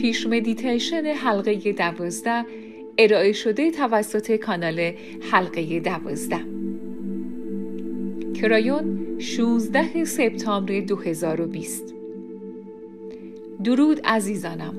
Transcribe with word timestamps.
پیش 0.00 0.26
مدیتیشن 0.26 1.04
حلقه 1.04 1.72
دوازده 1.72 2.44
ارائه 2.98 3.32
شده 3.32 3.70
توسط 3.70 4.36
کانال 4.36 4.92
حلقه 5.32 5.80
دوازده. 5.80 6.40
کرایون 8.34 9.18
16 9.18 10.04
سپتامبر 10.04 10.80
2020 10.80 11.94
درود 13.64 14.00
عزیزانم. 14.04 14.74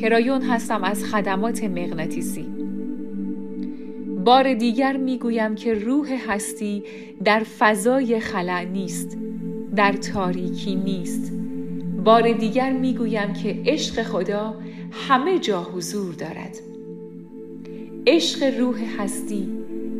کرایون 0.00 0.42
هستم 0.42 0.84
از 0.84 1.04
خدمات 1.04 1.64
مغناطیسی. 1.64 2.46
بار 4.24 4.54
دیگر 4.54 4.96
می‌گویم 4.96 5.54
که 5.54 5.74
روح 5.74 6.12
هستی 6.28 6.82
در 7.24 7.40
فضای 7.58 8.20
خلأ 8.20 8.64
نیست 8.64 9.18
در 9.76 9.92
تاریکی 9.92 10.74
نیست. 10.74 11.43
بار 12.04 12.32
دیگر 12.32 12.72
می‌گویم 12.72 13.32
که 13.32 13.62
عشق 13.66 14.02
خدا 14.02 14.54
همه 15.08 15.38
جا 15.38 15.62
حضور 15.62 16.14
دارد. 16.14 16.58
عشق 18.06 18.60
روح 18.60 18.80
هستی 18.98 19.48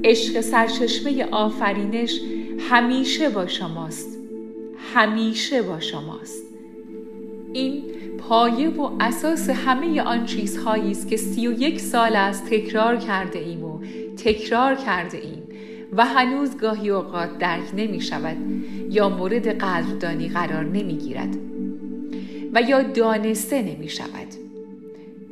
عشق 0.04 0.40
سرچشمه 0.40 1.24
آفرینش 1.30 2.20
همیشه 2.58 3.30
با 3.30 3.46
شماست 3.46 4.18
همیشه 4.94 5.62
با 5.62 5.80
شماست. 5.80 6.44
این 7.52 7.82
پایه 8.18 8.68
و 8.68 8.90
اساس 9.00 9.50
همه 9.50 10.02
آن 10.02 10.26
چیزهایی 10.26 10.90
است 10.90 11.08
که 11.08 11.16
سی 11.16 11.46
و 11.48 11.52
یک 11.52 11.80
سال 11.80 12.16
است 12.16 12.46
تکرار 12.46 12.96
کرده 12.96 13.38
ایم 13.38 13.64
و 13.64 13.78
تکرار 14.16 14.74
کرده 14.74 15.18
ایم 15.18 15.42
و 15.92 16.04
هنوز 16.04 16.56
گاهی 16.56 16.90
اوقات 16.90 17.38
درک 17.38 17.74
نمی 17.76 18.00
شود 18.00 18.36
یا 18.90 19.08
مورد 19.08 19.48
قدردانی 19.48 20.28
قرار 20.28 20.64
نمی 20.64 20.96
گیرد 20.96 21.53
و 22.54 22.62
یا 22.62 22.82
دانسته 22.82 23.62
نمی 23.62 23.88
شود 23.88 24.44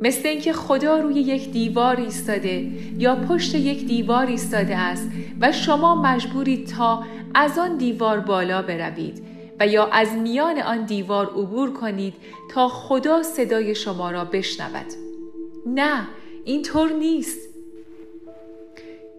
مثل 0.01 0.27
اینکه 0.27 0.53
خدا 0.53 0.97
روی 0.99 1.13
یک 1.13 1.51
دیوار 1.51 1.95
ایستاده 1.95 2.71
یا 2.97 3.15
پشت 3.15 3.55
یک 3.55 3.85
دیوار 3.85 4.25
ایستاده 4.25 4.77
است 4.77 5.09
و 5.41 5.51
شما 5.51 6.01
مجبورید 6.01 6.67
تا 6.67 7.03
از 7.35 7.59
آن 7.59 7.77
دیوار 7.77 8.19
بالا 8.19 8.61
بروید 8.61 9.23
و 9.59 9.67
یا 9.67 9.85
از 9.85 10.13
میان 10.13 10.59
آن 10.59 10.85
دیوار 10.85 11.25
عبور 11.25 11.73
کنید 11.73 12.13
تا 12.51 12.67
خدا 12.67 13.23
صدای 13.23 13.75
شما 13.75 14.11
را 14.11 14.25
بشنود. 14.25 14.85
نه 15.65 16.07
اینطور 16.43 16.91
نیست. 16.91 17.49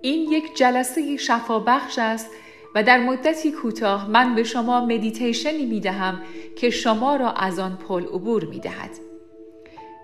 این 0.03 0.33
یک 0.33 0.57
جلسه 0.57 1.17
شفابخش 1.17 1.99
است 1.99 2.31
و 2.75 2.83
در 2.83 2.99
مدتی 2.99 3.53
کوتاه 3.53 4.11
من 4.11 4.35
به 4.35 4.45
شما 4.45 4.85
مدیتیشنی 4.85 5.67
می 5.67 5.81
دهم 5.81 6.23
که 6.57 6.71
شما 6.71 7.17
را 7.17 7.31
از 7.33 7.59
آن 7.59 7.77
پل 7.77 8.05
عبور 8.05 8.45
می 8.45 8.61
دهد. 8.61 8.91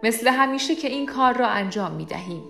مثل 0.02 0.28
همیشه 0.28 0.74
که 0.74 0.88
این 0.88 1.06
کار 1.06 1.38
را 1.38 1.46
انجام 1.46 1.92
می 1.92 2.04
دهیم. 2.04 2.42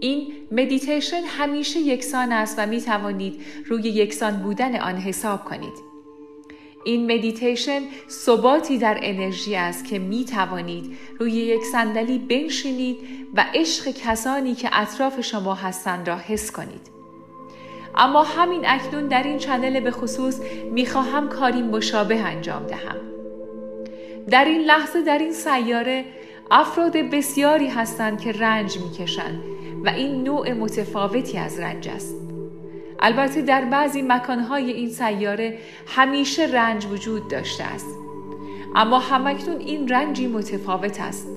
این 0.00 0.32
مدیتیشن 0.52 1.22
همیشه 1.26 1.80
یکسان 1.80 2.32
است 2.32 2.58
و 2.58 2.66
می 2.66 2.80
توانید 2.80 3.40
روی 3.66 3.82
یکسان 3.82 4.36
بودن 4.36 4.76
آن 4.76 4.96
حساب 4.96 5.44
کنید. 5.44 5.88
این 6.84 7.12
مدیتیشن 7.12 7.82
ثباتی 8.10 8.78
در 8.78 8.98
انرژی 9.02 9.56
است 9.56 9.84
که 9.84 9.98
می 9.98 10.24
توانید 10.24 10.98
روی 11.18 11.32
یک 11.32 11.64
صندلی 11.64 12.18
بنشینید 12.18 12.96
و 13.34 13.44
عشق 13.54 13.90
کسانی 13.90 14.54
که 14.54 14.68
اطراف 14.72 15.20
شما 15.20 15.54
هستند 15.54 16.08
را 16.08 16.16
حس 16.16 16.52
کنید. 16.52 16.97
اما 17.98 18.22
همین 18.22 18.62
اکنون 18.66 19.06
در 19.06 19.22
این 19.22 19.38
چنل 19.38 19.80
به 19.80 19.90
خصوص 19.90 20.40
می‌خواهم 20.72 21.28
کاری 21.28 21.62
مشابه 21.62 22.20
انجام 22.20 22.66
دهم. 22.66 22.96
در 24.30 24.44
این 24.44 24.60
لحظه 24.60 25.02
در 25.02 25.18
این 25.18 25.32
سیاره 25.32 26.04
افراد 26.50 26.96
بسیاری 26.96 27.68
هستند 27.68 28.20
که 28.20 28.32
رنج 28.32 28.78
می‌کشند 28.78 29.42
و 29.84 29.88
این 29.88 30.22
نوع 30.22 30.52
متفاوتی 30.52 31.38
از 31.38 31.60
رنج 31.60 31.88
است. 31.88 32.14
البته 33.00 33.42
در 33.42 33.64
بعضی 33.64 34.02
مکانهای 34.02 34.72
این 34.72 34.90
سیاره 34.90 35.58
همیشه 35.86 36.46
رنج 36.46 36.86
وجود 36.86 37.28
داشته 37.28 37.64
است. 37.64 37.96
اما 38.74 38.98
همکنون 38.98 39.60
این 39.60 39.88
رنجی 39.88 40.26
متفاوت 40.26 41.00
است. 41.00 41.28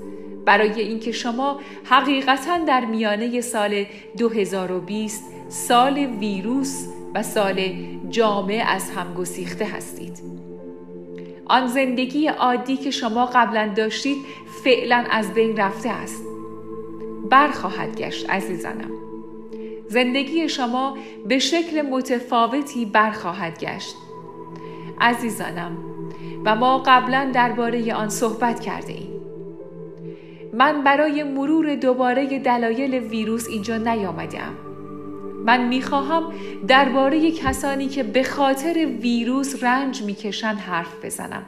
برای 0.46 0.82
اینکه 0.82 1.12
شما 1.12 1.60
حقیقتا 1.84 2.58
در 2.58 2.86
میانه 2.86 3.42
سال 3.42 3.86
2020 4.18 5.24
سال 5.52 5.98
ویروس 5.98 6.88
و 7.16 7.24
سال 7.24 7.62
جامعه 8.10 8.64
از 8.64 8.92
هم 8.92 9.14
گسیخته 9.14 9.66
هستید. 9.66 10.20
آن 11.46 11.68
زندگی 11.68 12.28
عادی 12.28 12.78
که 12.78 12.92
شما 12.92 13.26
قبلا 13.26 13.74
داشتید 13.76 14.18
فعلا 14.64 15.06
از 15.10 15.34
بین 15.34 15.58
رفته 15.58 15.90
است. 15.90 16.24
برخواهد 17.30 17.98
گشت 17.98 18.30
عزیزانم. 18.30 18.92
زندگی 19.88 20.50
شما 20.50 20.98
به 21.28 21.40
شکل 21.40 21.82
متفاوتی 21.82 22.86
برخواهد 22.86 23.60
گشت. 23.60 23.96
عزیزانم 25.02 25.78
و 26.46 26.56
ما 26.56 26.78
قبلا 26.86 27.32
درباره 27.34 27.94
آن 27.94 28.10
صحبت 28.10 28.60
کرده 28.60 28.94
ایم. 28.94 29.22
من 30.54 30.84
برای 30.84 31.24
مرور 31.24 31.76
دوباره 31.76 32.40
دلایل 32.40 32.96
ویروس 32.96 33.48
اینجا 33.48 33.78
نیامدم 33.78 34.71
من 35.46 35.68
می‌خواهم 35.68 36.24
درباره 36.68 37.32
کسانی 37.32 37.88
که 37.88 38.04
به 38.04 38.24
خاطر 38.24 38.88
ویروس 39.02 39.64
رنج 39.64 40.04
می‌کشند 40.04 40.58
حرف 40.58 41.06
بزنم 41.06 41.46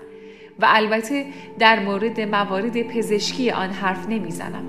و 0.60 0.66
البته 0.70 1.26
در 1.60 1.80
مورد 1.80 2.22
موارد 2.22 2.82
پزشکی 2.82 3.52
آن 3.52 3.70
حرف 3.70 4.10
نمی‌زنم. 4.10 4.64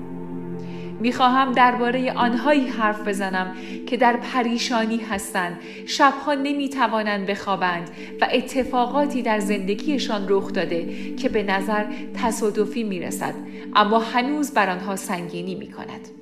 می‌خواهم 0.99 1.51
درباره 1.51 2.13
آنهایی 2.13 2.67
حرف 2.67 3.07
بزنم 3.07 3.55
که 3.87 3.97
در 3.97 4.17
پریشانی 4.17 4.97
هستند 4.97 5.59
شبها 5.85 6.33
نمی‌توانند 6.33 7.25
بخوابند 7.25 7.89
و 8.21 8.27
اتفاقاتی 8.33 9.21
در 9.21 9.39
زندگیشان 9.39 10.25
رخ 10.29 10.53
داده 10.53 11.15
که 11.15 11.29
به 11.29 11.43
نظر 11.43 11.85
تصادفی 12.23 12.83
می‌رسد 12.83 13.33
اما 13.75 13.99
هنوز 13.99 14.51
بر 14.51 14.69
آنها 14.69 14.95
سنگینی 14.95 15.55
می‌کند. 15.55 16.14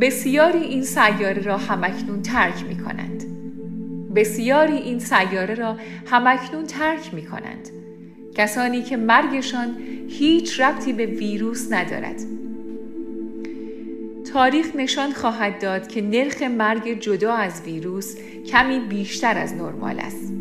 بسیاری 0.00 0.58
این 0.58 0.82
سیاره 0.82 1.42
را 1.42 1.56
همکنون 1.56 2.22
ترک 2.22 2.64
می 2.68 2.78
کنند. 2.78 3.24
بسیاری 4.14 4.76
این 4.76 4.98
سیاره 4.98 5.54
را 5.54 5.76
همکنون 6.06 6.66
ترک 6.66 7.14
می 7.14 7.26
کنند. 7.26 7.68
کسانی 8.34 8.82
که 8.82 8.96
مرگشان 8.96 9.76
هیچ 10.08 10.60
ربطی 10.60 10.92
به 10.92 11.06
ویروس 11.06 11.72
ندارد. 11.72 12.20
تاریخ 14.32 14.76
نشان 14.76 15.12
خواهد 15.12 15.62
داد 15.62 15.88
که 15.88 16.02
نرخ 16.02 16.42
مرگ 16.42 17.00
جدا 17.00 17.32
از 17.32 17.62
ویروس 17.62 18.16
کمی 18.46 18.78
بیشتر 18.78 19.38
از 19.38 19.54
نرمال 19.54 19.98
است. 19.98 20.32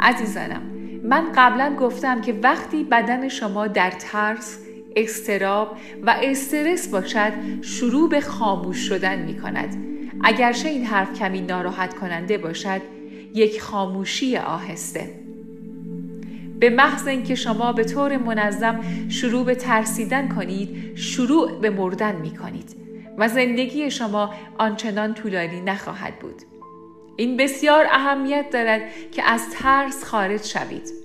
عزیزانم 0.00 0.62
من 1.04 1.32
قبلا 1.36 1.76
گفتم 1.80 2.20
که 2.20 2.32
وقتی 2.42 2.84
بدن 2.84 3.28
شما 3.28 3.66
در 3.66 3.90
ترس 3.90 4.58
استراب 4.96 5.76
و 6.02 6.16
استرس 6.22 6.88
باشد 6.88 7.32
شروع 7.62 8.08
به 8.08 8.20
خاموش 8.20 8.76
شدن 8.76 9.22
می 9.22 9.38
کند 9.40 9.76
اگرچه 10.24 10.68
این 10.68 10.84
حرف 10.84 11.18
کمی 11.18 11.40
ناراحت 11.40 11.94
کننده 11.94 12.38
باشد 12.38 12.80
یک 13.34 13.60
خاموشی 13.60 14.36
آهسته. 14.36 15.10
به 16.60 16.70
محض 16.70 17.06
اینکه 17.06 17.34
شما 17.34 17.72
به 17.72 17.84
طور 17.84 18.16
منظم 18.16 18.80
شروع 19.08 19.44
به 19.44 19.54
ترسیدن 19.54 20.28
کنید 20.28 20.96
شروع 20.96 21.60
به 21.60 21.70
مردن 21.70 22.16
می 22.16 22.36
کنید 22.36 22.76
و 23.18 23.28
زندگی 23.28 23.90
شما 23.90 24.34
آنچنان 24.58 25.14
طولانی 25.14 25.60
نخواهد 25.60 26.18
بود. 26.18 26.42
این 27.16 27.36
بسیار 27.36 27.84
اهمیت 27.90 28.50
دارد 28.50 28.82
که 29.12 29.22
از 29.22 29.50
ترس 29.50 30.04
خارج 30.04 30.42
شوید. 30.44 31.01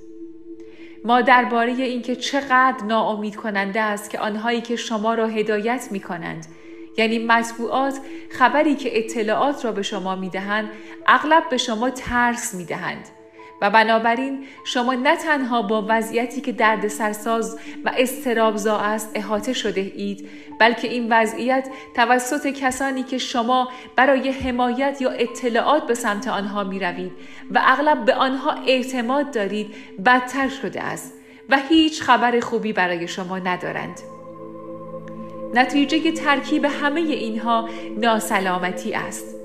ما 1.06 1.22
درباره 1.22 1.72
اینکه 1.72 2.16
چقدر 2.16 2.84
ناامید 2.86 3.36
کننده 3.36 3.82
است 3.82 4.10
که 4.10 4.20
آنهایی 4.20 4.62
که 4.62 4.76
شما 4.76 5.14
را 5.14 5.28
هدایت 5.28 5.88
می 5.92 6.00
کنند 6.00 6.46
یعنی 6.98 7.20
مطبوعات 7.20 8.00
خبری 8.30 8.76
که 8.76 8.98
اطلاعات 8.98 9.66
را 9.66 9.72
به 9.72 9.82
شما 9.82 10.16
می 10.16 10.30
دهند 10.30 10.70
اغلب 11.08 11.50
به 11.50 11.58
شما 11.58 11.90
ترس 11.90 12.54
می 12.54 12.66
دهند 12.66 13.10
و 13.62 13.70
بنابراین 13.70 14.46
شما 14.64 14.94
نه 14.94 15.16
تنها 15.16 15.62
با 15.62 15.86
وضعیتی 15.90 16.42
که 16.42 16.52
درد 16.52 16.88
سرساز 16.88 17.60
و 17.86 17.92
استرابزا 17.98 18.78
است 18.78 19.12
احاطه 19.16 19.54
شده 19.54 19.82
اید 19.96 20.30
بلکه 20.60 20.88
این 20.88 21.08
وضعیت 21.12 21.70
توسط 21.96 22.48
کسانی 22.48 23.04
که 23.04 23.18
شما 23.18 23.70
برای 23.96 24.30
حمایت 24.30 25.02
یا 25.02 25.10
اطلاعات 25.10 25.88
به 25.88 25.94
سمت 25.94 26.28
آنها 26.28 26.64
می 26.64 26.80
روید 26.80 27.12
و 27.52 27.62
اغلب 27.66 28.06
به 28.06 28.14
آنها 28.14 28.52
اعتماد 28.52 29.32
دارید 29.32 29.76
بدتر 30.06 30.50
شده 30.50 30.84
است 30.84 31.14
و 31.50 31.58
هیچ 31.70 32.02
خبر 32.02 32.40
خوبی 32.40 32.74
برای 32.74 33.08
شما 33.08 33.40
ندارند. 33.40 34.00
نتیجه 35.54 36.12
ترکیب 36.12 36.66
همه 36.66 37.00
اینها 37.00 37.70
ناسلامتی 37.98 38.94
است. 38.94 39.36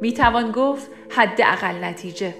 می 0.00 0.12
توان 0.12 0.50
گفت 0.52 0.90
حداقل 1.10 1.84
نتیجه. 1.84 2.34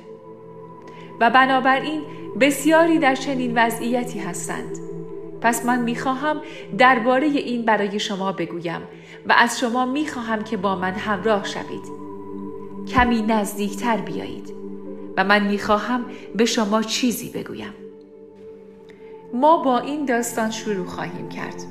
و 1.20 1.31
بنابراین 1.31 2.03
بسیاری 2.41 2.99
در 2.99 3.15
چنین 3.15 3.53
وضعیتی 3.55 4.19
هستند. 4.19 4.79
پس 5.41 5.67
من 5.67 5.81
می‌خواهم 5.81 6.41
درباره 6.79 7.26
این 7.26 7.65
برای 7.65 8.00
شما 8.00 8.32
بگویم 8.32 8.81
و 9.29 9.35
از 9.37 9.61
شما 9.61 9.87
می‌خواهم 9.87 10.44
که 10.44 10.56
با 10.56 10.76
من 10.76 10.93
همراه 10.93 11.44
شوید. 11.44 11.99
کمی 12.88 13.23
نزدیکتر 13.23 13.97
بیایید 13.97 14.55
و 15.17 15.25
من 15.25 15.47
می‌خواهم 15.47 16.05
به 16.35 16.44
شما 16.44 16.82
چیزی 16.82 17.31
بگویم. 17.31 17.75
ما 19.35 19.56
با 19.56 19.79
این 19.79 20.05
داستان 20.05 20.50
شروع 20.50 20.87
خواهیم 20.87 21.29
کرد. 21.29 21.62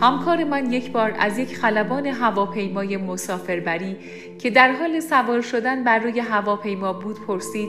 همکار 0.00 0.44
من 0.44 0.72
یک 0.72 0.92
بار 0.92 1.14
از 1.18 1.38
یک 1.38 1.56
خلبان 1.56 2.06
هواپیمای 2.06 2.96
مسافربری 2.96 3.96
که 4.38 4.50
در 4.50 4.72
حال 4.72 5.00
سوار 5.00 5.40
شدن 5.40 5.84
بر 5.84 5.98
روی 5.98 6.20
هواپیما 6.20 6.92
بود 6.92 7.16
پرسید 7.26 7.68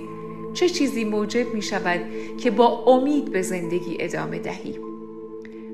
چه 0.56 0.70
چیزی 0.70 1.04
موجب 1.04 1.54
می 1.54 1.62
شود 1.62 2.00
که 2.38 2.52
با 2.52 2.84
امید 2.88 3.32
به 3.32 3.42
زندگی 3.42 3.98
ادامه 4.00 4.40
دهی؟ 4.40 4.80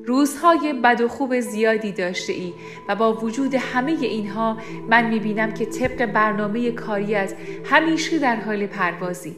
روزهای 0.06 0.74
بد 0.74 1.02
و 1.02 1.08
خوب 1.08 1.40
زیادی 1.40 1.92
داشته 1.92 2.34
ای 2.34 2.54
و 2.90 2.96
با 2.96 3.14
وجود 3.14 3.56
همه 3.56 3.92
اینها 3.92 4.58
من 4.90 5.10
می 5.10 5.20
بینم 5.20 5.52
که 5.52 5.66
طبق 5.66 6.06
برنامه 6.06 6.72
کاریت 6.72 7.34
همیشه 7.66 8.20
در 8.20 8.36
حال 8.36 8.68
پروازی 8.68 9.36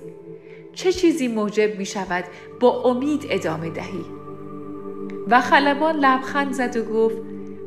چه 0.73 0.91
چیزی 0.91 1.27
موجب 1.27 1.77
می 1.77 1.85
شود 1.85 2.23
با 2.59 2.81
امید 2.81 3.27
ادامه 3.29 3.69
دهی؟ 3.69 4.05
و 5.27 5.41
خلبان 5.41 5.95
لبخند 5.95 6.51
زد 6.53 6.77
و 6.77 6.83
گفت 6.83 7.17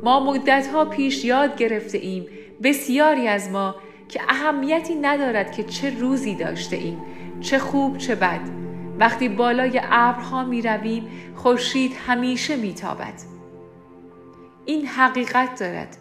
ما 0.03 0.33
مدتها 0.33 0.85
پیش 0.85 1.25
یاد 1.25 1.57
گرفته 1.57 1.99
ایم 1.99 2.27
بسیاری 2.63 3.29
از 3.29 3.51
ما 3.51 3.75
که 4.09 4.21
اهمیتی 4.29 4.95
ندارد 4.95 5.53
که 5.53 5.65
چه 5.65 5.99
روزی 5.99 6.35
داشته 6.35 6.77
ایم 6.77 6.99
چه 7.41 7.59
خوب 7.59 7.99
چه 7.99 8.15
بد. 8.15 8.41
وقتی 8.99 9.29
بالای 9.29 9.81
ابرها 9.85 10.45
می 10.45 10.63
رویم 10.63 11.05
خورشید 11.35 11.93
همیشه 12.07 12.57
می 12.57 12.75
تابد. 12.75 13.15
این 14.65 14.87
حقیقت 14.87 15.61
دارد. 15.61 15.97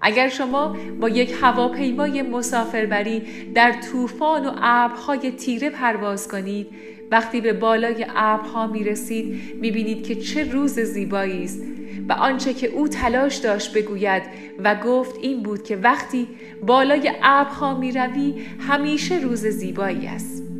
اگر 0.00 0.28
شما 0.28 0.76
با 1.00 1.08
یک 1.08 1.34
هواپیمای 1.40 2.22
مسافربری 2.22 3.22
در 3.54 3.72
طوفان 3.72 4.46
و 4.46 4.52
ابرهای 4.62 5.30
تیره 5.30 5.70
پرواز 5.70 6.28
کنید 6.28 6.66
وقتی 7.10 7.40
به 7.40 7.52
بالای 7.52 8.06
ابرها 8.16 8.66
می 8.66 8.84
رسید 8.84 9.56
می 9.60 9.70
بینید 9.70 10.06
که 10.06 10.14
چه 10.14 10.52
روز 10.52 10.80
زیبایی 10.80 11.44
است. 11.44 11.62
و 12.08 12.12
آنچه 12.12 12.54
که 12.54 12.66
او 12.66 12.88
تلاش 12.88 13.36
داشت 13.36 13.74
بگوید 13.74 14.22
و 14.64 14.74
گفت 14.74 15.16
این 15.20 15.42
بود 15.42 15.62
که 15.62 15.76
وقتی 15.76 16.28
بالای 16.66 17.12
ابرها 17.22 17.78
می 17.78 17.92
روی 17.92 18.34
همیشه 18.68 19.18
روز 19.18 19.46
زیبایی 19.46 20.06
است. 20.06 20.51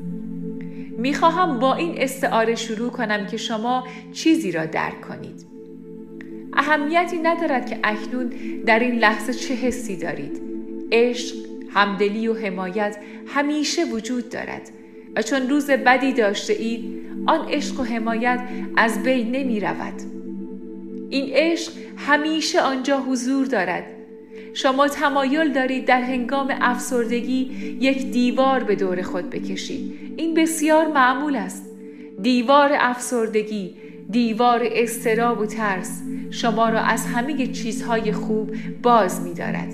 می 1.03 1.15
خواهم 1.15 1.59
با 1.59 1.75
این 1.75 1.95
استعاره 1.97 2.55
شروع 2.55 2.91
کنم 2.91 3.27
که 3.27 3.37
شما 3.37 3.87
چیزی 4.13 4.53
را 4.53 4.67
درک 4.67 5.01
کنید. 5.01 5.47
اهمیتی 6.53 7.19
ندارد 7.19 7.71
که 7.71 7.79
اکنون 7.85 8.33
در 8.67 8.79
این 8.79 8.95
لحظه 8.95 9.35
چه 9.35 9.55
حسی 9.55 9.97
دارید. 9.97 10.43
عشق 10.93 11.37
همدلی 11.75 12.29
و 12.29 12.35
حمایت 12.35 12.97
همیشه 13.27 13.85
وجود 13.85 14.29
دارد 14.29 14.71
و 15.17 15.23
چون 15.23 15.49
روز 15.51 15.71
بدی 15.71 16.13
داشته 16.13 16.53
اید 16.53 17.03
آن 17.27 17.49
عشق 17.49 17.81
و 17.81 17.83
حمایت 17.83 18.49
از 18.77 19.03
بین 19.03 19.31
نمی 19.31 19.61
رود. 19.61 20.03
این 21.11 21.31
عشق 21.33 21.73
همیشه 21.97 22.61
آنجا 22.61 23.01
حضور 23.01 23.47
دارد. 23.47 23.85
شما 24.55 24.89
تمایل 24.89 25.53
دارید 25.53 25.85
در 25.85 26.01
هنگام 26.03 26.55
افسردگی 26.61 27.77
یک 27.81 28.07
دیوار 28.11 28.65
به 28.65 28.75
دور 28.75 29.03
خود 29.03 29.31
بکشید 29.31 30.15
این 30.17 30.35
بسیار 30.35 30.87
معمول 30.87 31.37
است 31.37 31.65
دیوار 32.23 32.71
افسردگی 32.75 33.77
دیوار 34.11 34.61
استراب 34.65 35.41
و 35.41 35.47
ترس 35.47 36.03
شما 36.31 36.69
را 36.69 36.81
از 36.81 37.07
همه 37.07 37.47
چیزهای 37.47 38.13
خوب 38.13 38.55
باز 38.83 39.21
می 39.21 39.35
دارد 39.35 39.69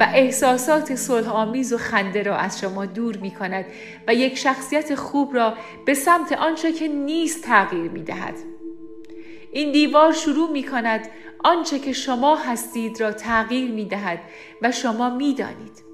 و 0.00 0.06
احساسات 0.14 0.94
صلح 0.94 1.28
آمیز 1.28 1.72
و 1.72 1.78
خنده 1.78 2.22
را 2.22 2.36
از 2.36 2.60
شما 2.60 2.86
دور 2.86 3.16
می 3.16 3.30
کند 3.30 3.64
و 4.08 4.14
یک 4.14 4.38
شخصیت 4.38 4.94
خوب 4.94 5.34
را 5.34 5.54
به 5.86 5.94
سمت 5.94 6.32
آنچه 6.32 6.72
که 6.72 6.88
نیست 6.88 7.44
تغییر 7.44 7.90
می 7.90 8.02
دهد. 8.02 8.34
این 9.58 9.72
دیوار 9.72 10.12
شروع 10.12 10.50
می 10.50 10.62
کند 10.62 11.08
آنچه 11.44 11.78
که 11.78 11.92
شما 11.92 12.36
هستید 12.36 13.00
را 13.00 13.12
تغییر 13.12 13.70
می 13.70 13.84
دهد 13.84 14.20
و 14.62 14.72
شما 14.72 15.10
می 15.10 15.34
دانید. 15.34 15.84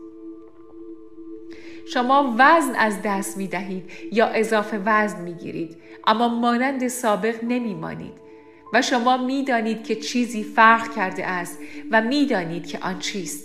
شما 1.92 2.34
وزن 2.38 2.74
از 2.74 3.02
دست 3.04 3.36
می 3.36 3.48
دهید 3.48 3.90
یا 4.12 4.26
اضافه 4.26 4.82
وزن 4.84 5.22
می 5.22 5.34
گیرید 5.34 5.76
اما 6.06 6.28
مانند 6.28 6.88
سابق 6.88 7.44
نمی 7.44 7.74
مانید 7.74 8.12
و 8.72 8.82
شما 8.82 9.16
می 9.16 9.44
دانید 9.44 9.84
که 9.84 9.96
چیزی 9.96 10.42
فرق 10.42 10.94
کرده 10.94 11.26
است 11.26 11.58
و 11.90 12.02
می 12.02 12.26
دانید 12.26 12.66
که 12.66 12.78
آن 12.78 12.98
چیست. 12.98 13.44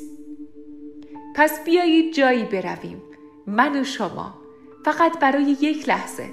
پس 1.36 1.64
بیایید 1.64 2.14
جایی 2.14 2.44
برویم 2.44 3.02
من 3.48 3.82
و 3.82 3.84
شما 3.84 4.34
فقط 4.86 5.20
برای 5.20 5.58
یک 5.62 5.90
لحظه 5.90 6.30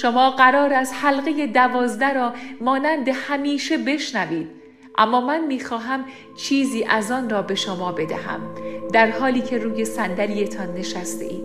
شما 0.00 0.30
قرار 0.30 0.72
از 0.72 0.92
حلقه 0.92 1.46
دوازده 1.46 2.12
را 2.12 2.32
مانند 2.60 3.08
همیشه 3.08 3.78
بشنوید 3.78 4.48
اما 4.98 5.20
من 5.20 5.46
می‌خواهم 5.46 6.04
چیزی 6.36 6.84
از 6.84 7.10
آن 7.10 7.30
را 7.30 7.42
به 7.42 7.54
شما 7.54 7.92
بدهم 7.92 8.40
در 8.92 9.10
حالی 9.10 9.40
که 9.40 9.58
روی 9.58 9.84
صندلیتان 9.84 10.74
نشسته 10.74 11.24
اید 11.24 11.44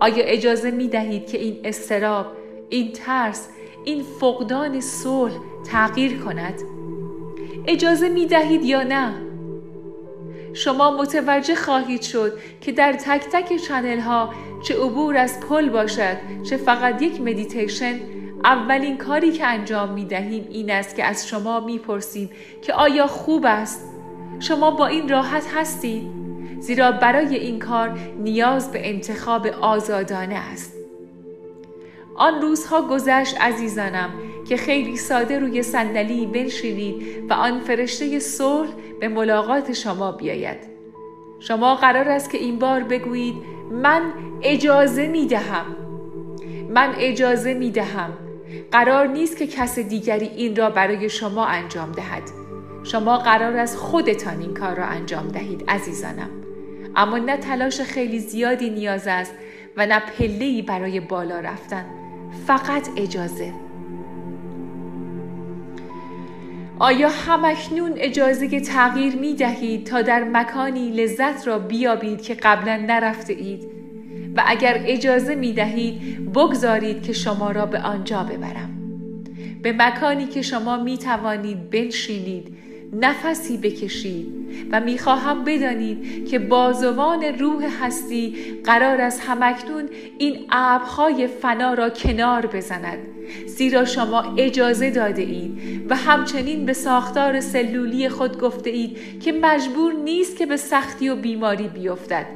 آیا 0.00 0.24
اجازه 0.24 0.70
می 0.70 0.88
دهید 0.88 1.26
که 1.26 1.38
این 1.38 1.60
اضطراب، 1.64 2.26
این 2.68 2.92
ترس، 2.92 3.48
این 3.84 4.02
فقدان 4.20 4.80
صلح 4.80 5.32
تغییر 5.70 6.18
کند؟ 6.18 6.62
اجازه 7.66 8.08
می 8.08 8.26
دهید 8.26 8.64
یا 8.64 8.82
نه؟ 8.82 9.27
شما 10.54 10.96
متوجه 10.96 11.54
خواهید 11.54 12.02
شد 12.02 12.38
که 12.60 12.72
در 12.72 12.92
تک 12.92 13.24
تک 13.32 13.56
channel 13.56 14.00
ها 14.00 14.34
چه 14.62 14.74
عبور 14.74 15.16
از 15.16 15.40
پل 15.40 15.68
باشد 15.68 16.16
چه 16.50 16.56
فقط 16.56 17.02
یک 17.02 17.20
مدیتیشن 17.20 18.00
اولین 18.44 18.98
کاری 18.98 19.32
که 19.32 19.46
انجام 19.46 19.92
می 19.92 20.04
دهیم 20.04 20.46
این 20.50 20.70
است 20.70 20.96
که 20.96 21.04
از 21.04 21.28
شما 21.28 21.60
می 21.60 21.78
پرسیم 21.78 22.30
که 22.62 22.74
آیا 22.74 23.06
خوب 23.06 23.44
است؟ 23.46 23.84
شما 24.40 24.70
با 24.70 24.86
این 24.86 25.08
راحت 25.08 25.46
هستید؟ 25.54 26.10
زیرا 26.60 26.92
برای 26.92 27.36
این 27.36 27.58
کار 27.58 27.98
نیاز 28.18 28.72
به 28.72 28.88
انتخاب 28.88 29.46
آزادانه 29.46 30.34
است. 30.34 30.74
آن 32.16 32.42
روزها 32.42 32.82
گذشت 32.82 33.40
عزیزانم 33.40 34.10
که 34.48 34.56
خیلی 34.56 34.96
ساده 34.96 35.38
روی 35.38 35.62
صندلی 35.62 36.26
بنشینید 36.26 37.30
و 37.30 37.32
آن 37.32 37.60
فرشته 37.60 38.18
صلح 38.18 38.68
به 39.00 39.08
ملاقات 39.08 39.72
شما 39.72 40.12
بیاید. 40.12 40.58
شما 41.40 41.74
قرار 41.74 42.08
است 42.08 42.30
که 42.30 42.38
این 42.38 42.58
بار 42.58 42.82
بگویید 42.82 43.34
من 43.70 44.12
اجازه 44.42 45.06
می 45.06 45.26
دهم. 45.26 45.66
من 46.68 46.94
اجازه 46.98 47.54
می 47.54 47.70
دهم. 47.70 48.12
قرار 48.72 49.06
نیست 49.06 49.36
که 49.36 49.46
کس 49.46 49.78
دیگری 49.78 50.26
این 50.26 50.56
را 50.56 50.70
برای 50.70 51.08
شما 51.08 51.46
انجام 51.46 51.92
دهد. 51.92 52.22
شما 52.84 53.18
قرار 53.18 53.56
است 53.56 53.76
خودتان 53.76 54.40
این 54.40 54.54
کار 54.54 54.76
را 54.76 54.84
انجام 54.84 55.28
دهید 55.28 55.64
عزیزانم. 55.68 56.30
اما 56.96 57.18
نه 57.18 57.36
تلاش 57.36 57.80
خیلی 57.80 58.18
زیادی 58.18 58.70
نیاز 58.70 59.06
است 59.06 59.34
و 59.76 59.86
نه 59.86 60.00
پلهی 60.00 60.62
برای 60.62 61.00
بالا 61.00 61.40
رفتن. 61.40 61.86
فقط 62.46 62.88
اجازه. 62.96 63.67
آیا 66.80 67.08
همکنون 67.08 67.92
اجازه 67.96 68.60
تغییر 68.60 69.16
می 69.16 69.34
دهید 69.34 69.86
تا 69.86 70.02
در 70.02 70.24
مکانی 70.24 70.90
لذت 70.90 71.46
را 71.46 71.58
بیابید 71.58 72.22
که 72.22 72.34
قبلا 72.34 72.76
نرفته 72.76 73.32
اید؟ 73.32 73.64
و 74.36 74.42
اگر 74.46 74.82
اجازه 74.86 75.34
می 75.34 75.52
دهید 75.52 76.32
بگذارید 76.32 77.02
که 77.02 77.12
شما 77.12 77.50
را 77.50 77.66
به 77.66 77.78
آنجا 77.78 78.22
ببرم. 78.22 78.70
به 79.62 79.72
مکانی 79.72 80.26
که 80.26 80.42
شما 80.42 80.76
می 80.82 80.98
توانید 80.98 81.70
بنشینید 81.70 82.56
نفسی 82.92 83.56
بکشید 83.56 84.26
و 84.72 84.80
می‌خواهم 84.80 85.44
بدانید 85.44 86.28
که 86.28 86.38
بازوان 86.38 87.24
روح 87.24 87.84
هستی 87.84 88.34
قرار 88.64 89.00
است 89.00 89.20
همکنون 89.26 89.88
این 90.18 90.46
ابرهای 90.50 91.26
فنا 91.26 91.74
را 91.74 91.90
کنار 91.90 92.46
بزند. 92.46 92.98
زیرا 93.46 93.84
شما 93.84 94.34
اجازه 94.36 94.90
داده 94.90 95.22
اید 95.22 95.86
و 95.90 95.96
همچنین 95.96 96.66
به 96.66 96.72
ساختار 96.72 97.40
سلولی 97.40 98.08
خود 98.08 98.40
گفته 98.40 98.70
اید 98.70 99.20
که 99.20 99.32
مجبور 99.32 99.92
نیست 99.92 100.36
که 100.36 100.46
به 100.46 100.56
سختی 100.56 101.08
و 101.08 101.16
بیماری 101.16 101.68
بیفتد. 101.68 102.26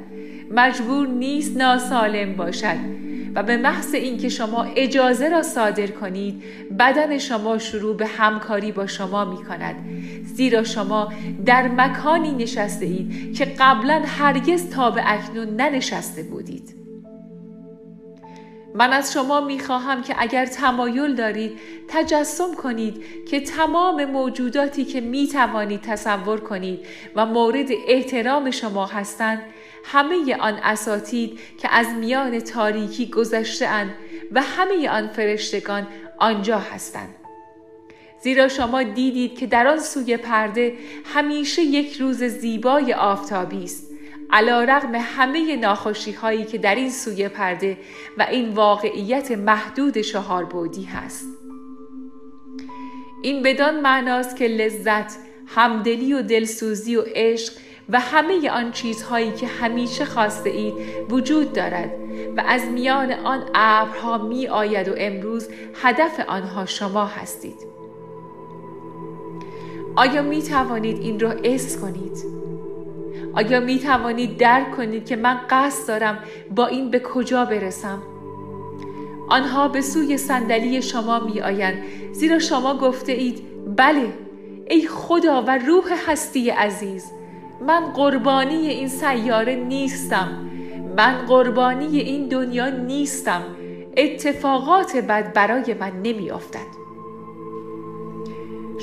مجبور 0.51 1.09
نیست 1.09 1.57
ناسالم 1.57 2.37
باشد. 2.37 3.02
و 3.35 3.43
به 3.43 3.57
محض 3.57 3.95
اینکه 3.95 4.29
شما 4.29 4.63
اجازه 4.77 5.29
را 5.29 5.43
صادر 5.43 5.87
کنید 5.87 6.43
بدن 6.79 7.19
شما 7.19 7.59
شروع 7.59 7.97
به 7.97 8.07
همکاری 8.07 8.73
با 8.73 8.87
شما 8.87 9.25
می 9.25 9.45
کند 9.45 9.77
زیرا 10.25 10.65
شما 10.65 11.13
در 11.47 11.69
مکانی 11.69 12.33
نشسته 12.33 12.87
اید 12.87 13.37
که 13.37 13.45
قبلا 13.45 14.03
هرگز 14.07 14.71
تا 14.71 14.91
به 14.91 15.03
اکنون 15.07 15.49
ننشسته 15.49 16.23
بودید. 16.23 16.82
من 18.75 18.93
از 18.93 19.13
شما 19.13 19.41
می 19.41 19.61
خواهم 19.61 20.03
که 20.03 20.15
اگر 20.19 20.47
تمایل 20.47 21.15
دارید 21.15 21.59
تجسم 21.89 22.55
کنید 22.55 23.05
که 23.27 23.41
تمام 23.41 24.05
موجوداتی 24.05 24.85
که 24.85 25.01
می 25.01 25.29
توانید 25.29 25.81
تصور 25.81 26.41
کنید 26.41 26.87
و 27.17 27.27
مورد 27.27 27.69
احترام 27.89 28.51
شما 28.51 28.87
هستند 28.87 29.43
همه 29.85 30.37
آن 30.37 30.55
اساتید 30.55 31.41
که 31.59 31.69
از 31.75 31.87
میان 31.87 32.41
تاریکی 32.41 33.07
گذشته 33.07 33.69
و 34.33 34.43
همه 34.43 34.89
آن 34.89 35.09
فرشتگان 35.09 35.87
آنجا 36.19 36.59
هستند. 36.59 37.15
زیرا 38.23 38.49
شما 38.49 38.83
دیدید 38.83 39.39
که 39.39 39.47
در 39.47 39.67
آن 39.67 39.79
سوی 39.79 40.17
پرده 40.17 40.75
همیشه 41.05 41.63
یک 41.63 41.97
روز 41.97 42.25
زیبای 42.25 42.95
آفتابی 42.95 43.65
است 43.65 43.92
علا 44.33 44.65
رغم 44.65 44.95
همه 44.95 45.57
ناخوشی 45.57 46.13
هایی 46.13 46.45
که 46.45 46.59
در 46.59 46.75
این 46.75 46.91
سوی 46.91 47.29
پرده 47.29 47.79
و 48.19 48.27
این 48.31 48.49
واقعیت 48.55 49.31
محدود 49.31 49.99
چهار 49.99 50.45
بودی 50.45 50.85
هست 50.85 51.27
این 53.23 53.43
بدان 53.43 53.81
معناست 53.81 54.37
که 54.37 54.49
لذت، 54.49 55.19
همدلی 55.47 56.15
و 56.15 56.23
دلسوزی 56.23 56.97
و 56.97 57.03
عشق 57.15 57.53
و 57.89 58.01
همه 58.01 58.51
آن 58.51 58.73
چیزهایی 58.73 59.33
که 59.33 59.47
همیشه 59.47 60.05
خواسته 60.05 60.51
اید 60.51 60.75
وجود 61.11 61.53
دارد 61.53 61.91
و 62.37 62.43
از 62.47 62.65
میان 62.65 63.13
آن 63.13 63.45
ابرها 63.55 64.19
می 64.19 64.49
آید 64.49 64.89
و 64.89 64.95
امروز 64.97 65.49
هدف 65.83 66.21
آنها 66.29 66.67
شما 66.67 67.05
هستید 67.05 67.67
آیا 69.97 70.23
می 70.23 70.43
توانید 70.43 70.99
این 70.99 71.21
را 71.21 71.31
اس 71.31 71.79
کنید؟ 71.81 72.42
آیا 73.35 73.61
می 73.61 73.79
توانید 73.79 74.37
درک 74.37 74.71
کنید 74.71 75.07
که 75.07 75.17
من 75.17 75.41
قصد 75.51 75.89
دارم 75.89 76.19
با 76.57 76.67
این 76.67 76.91
به 76.91 77.01
کجا 77.01 77.45
برسم؟ 77.45 78.03
آنها 79.29 79.69
به 79.69 79.81
سوی 79.81 80.19
صندلی 80.19 80.83
شما 80.83 81.21
می 81.21 81.41
آیند 81.41 81.75
زیرا 82.13 82.39
شما 82.39 82.79
گفته 82.79 83.13
اید 83.13 83.43
بله 83.77 84.13
ای 84.71 84.87
خدا 84.87 85.43
و 85.43 85.59
روح 85.59 86.11
هستی 86.11 86.51
عزیز 86.51 87.13
من 87.67 87.93
قربانی 87.93 88.67
این 88.67 88.89
سیاره 88.89 89.55
نیستم 89.55 90.29
من 90.97 91.27
قربانی 91.27 91.99
این 91.99 92.29
دنیا 92.29 92.71
نیستم 92.71 93.43
اتفاقات 93.97 94.97
بد 94.97 95.33
برای 95.33 95.75
من 95.75 95.93
نمی 96.03 96.31
افتد. 96.31 96.82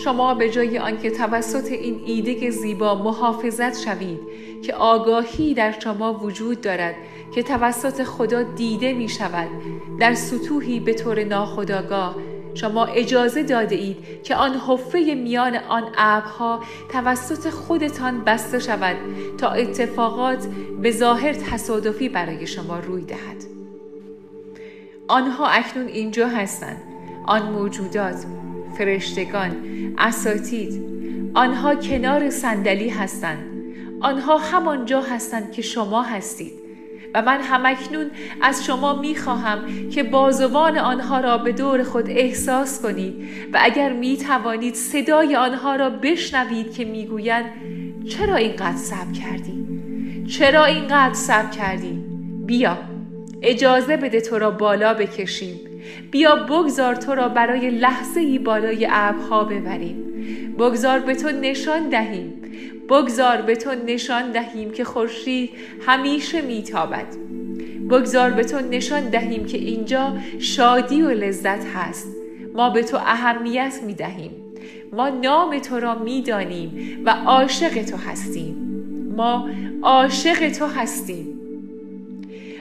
شما 0.04 0.34
به 0.34 0.50
جای 0.50 0.78
آنکه 0.78 1.12
توسط 1.12 1.72
این 1.72 2.02
ایده 2.06 2.50
زیبا 2.50 2.96
محافظت 2.96 3.82
شوید 3.82 4.20
که 4.62 4.74
آگاهی 4.74 5.54
در 5.54 5.80
شما 5.80 6.14
وجود 6.14 6.62
دارد 6.62 6.96
که 7.32 7.44
توسط 7.44 8.04
خدا 8.04 8.44
دیده 8.44 8.94
می 8.94 9.10
شود 9.10 9.50
در 10.00 10.14
سطوحی 10.14 10.80
به 10.80 10.94
طور 10.94 11.24
ناخداگاه 11.24 12.16
شما 12.54 12.86
اجازه 12.86 13.44
داده 13.44 13.76
اید 13.76 13.98
که 14.24 14.36
آن 14.36 14.62
حفه 14.68 15.00
میان 15.00 15.56
آن 15.56 15.84
ابرها 15.98 16.64
توسط 16.92 17.50
خودتان 17.50 18.24
بسته 18.24 18.60
شود 18.60 18.96
تا 19.38 19.50
اتفاقات 19.50 20.48
به 20.82 20.92
ظاهر 20.92 21.34
تصادفی 21.34 22.10
برای 22.10 22.48
شما 22.48 22.80
روی 22.80 23.02
دهد. 23.02 23.44
آنها 25.08 25.48
اکنون 25.48 25.88
اینجا 25.88 26.28
هستند. 26.28 26.82
آن 27.26 27.52
موجودات 27.52 28.26
فرشتگان 28.80 29.56
اساتید 29.98 30.84
آنها 31.34 31.76
کنار 31.76 32.30
صندلی 32.30 32.90
هستند 32.90 33.46
آنها 34.02 34.38
همانجا 34.38 35.02
هستند 35.02 35.52
که 35.52 35.62
شما 35.62 36.04
هستید 36.04 36.54
و 37.14 37.22
من 37.22 37.42
همکنون 37.42 38.12
از 38.42 38.66
شما 38.66 38.94
می 38.94 39.16
خواهم 39.16 39.90
که 39.90 40.04
بازوان 40.04 40.78
آنها 40.78 41.20
را 41.20 41.38
به 41.38 41.52
دور 41.52 41.84
خود 41.84 42.10
احساس 42.10 42.82
کنید 42.82 43.16
و 43.54 43.60
اگر 43.62 43.94
می 43.94 44.18
توانید 44.18 44.76
صدای 44.76 45.36
آنها 45.36 45.76
را 45.76 45.90
بشنوید 45.90 46.74
که 46.74 46.86
می‌گویند 46.86 47.46
چرا 48.10 48.36
اینقدر 48.36 48.78
صبر 48.78 49.12
کردی؟ 49.12 49.66
چرا 50.28 50.66
اینقدر 50.66 51.14
صبر 51.14 51.50
کردی؟ 51.50 52.04
بیا 52.46 52.78
اجازه 53.42 53.98
بده 53.98 54.22
تو 54.22 54.40
را 54.40 54.52
بالا 54.52 54.94
بکشیم 54.94 55.69
بیا 56.12 56.36
بگذار 56.36 56.96
تو 56.96 57.16
را 57.16 57.30
برای 57.30 57.70
لحظه 57.70 58.20
ای 58.20 58.40
بالای 58.40 58.88
ابرها 58.92 59.44
ببریم. 59.44 60.04
بگذار 60.60 61.00
به 61.00 61.16
تو 61.16 61.30
نشان 61.30 61.90
دهیم. 61.90 62.34
بگذار 62.90 63.42
به 63.42 63.56
تو 63.56 63.72
نشان 63.88 64.32
دهیم 64.32 64.72
که 64.72 64.84
خورشید 64.84 65.50
همیشه 65.86 66.42
میتابد. 66.42 67.08
بگذار 67.90 68.32
به 68.32 68.44
تو 68.44 68.60
نشان 68.60 69.10
دهیم 69.10 69.46
که 69.46 69.58
اینجا 69.58 70.14
شادی 70.40 71.02
و 71.02 71.10
لذت 71.10 71.66
هست. 71.76 72.08
ما 72.54 72.70
به 72.70 72.84
تو 72.84 72.98
اهمیت 72.98 73.80
می 73.86 73.94
دهیم 73.94 74.32
ما 74.94 75.10
نام 75.10 75.60
تو 75.60 75.80
را 75.80 75.96
می 75.96 76.22
دانیم 76.22 77.02
و 77.06 77.10
عاشق 77.10 77.84
تو 77.84 77.98
هستیم. 77.98 78.56
ما 79.18 79.50
عاشق 79.82 80.50
تو 80.50 80.66
هستیم. 80.66 81.39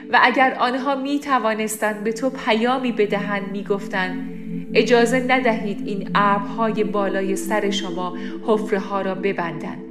و 0.09 0.19
اگر 0.21 0.57
آنها 0.59 0.95
می 0.95 1.19
توانستند 1.19 2.03
به 2.03 2.11
تو 2.11 2.29
پیامی 2.29 2.91
بدهند 2.91 3.51
می 3.51 3.63
گفتند 3.63 4.29
اجازه 4.73 5.25
ندهید 5.27 5.87
این 5.87 6.09
ابرهای 6.15 6.83
بالای 6.83 7.35
سر 7.35 7.69
شما 7.69 8.17
حفره 8.47 8.79
ها 8.79 9.01
را 9.01 9.15
ببندند. 9.15 9.83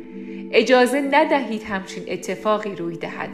اجازه 0.53 1.01
ندهید 1.01 1.63
همچین 1.63 2.03
اتفاقی 2.09 2.75
روی 2.75 2.97
دهد. 2.97 3.31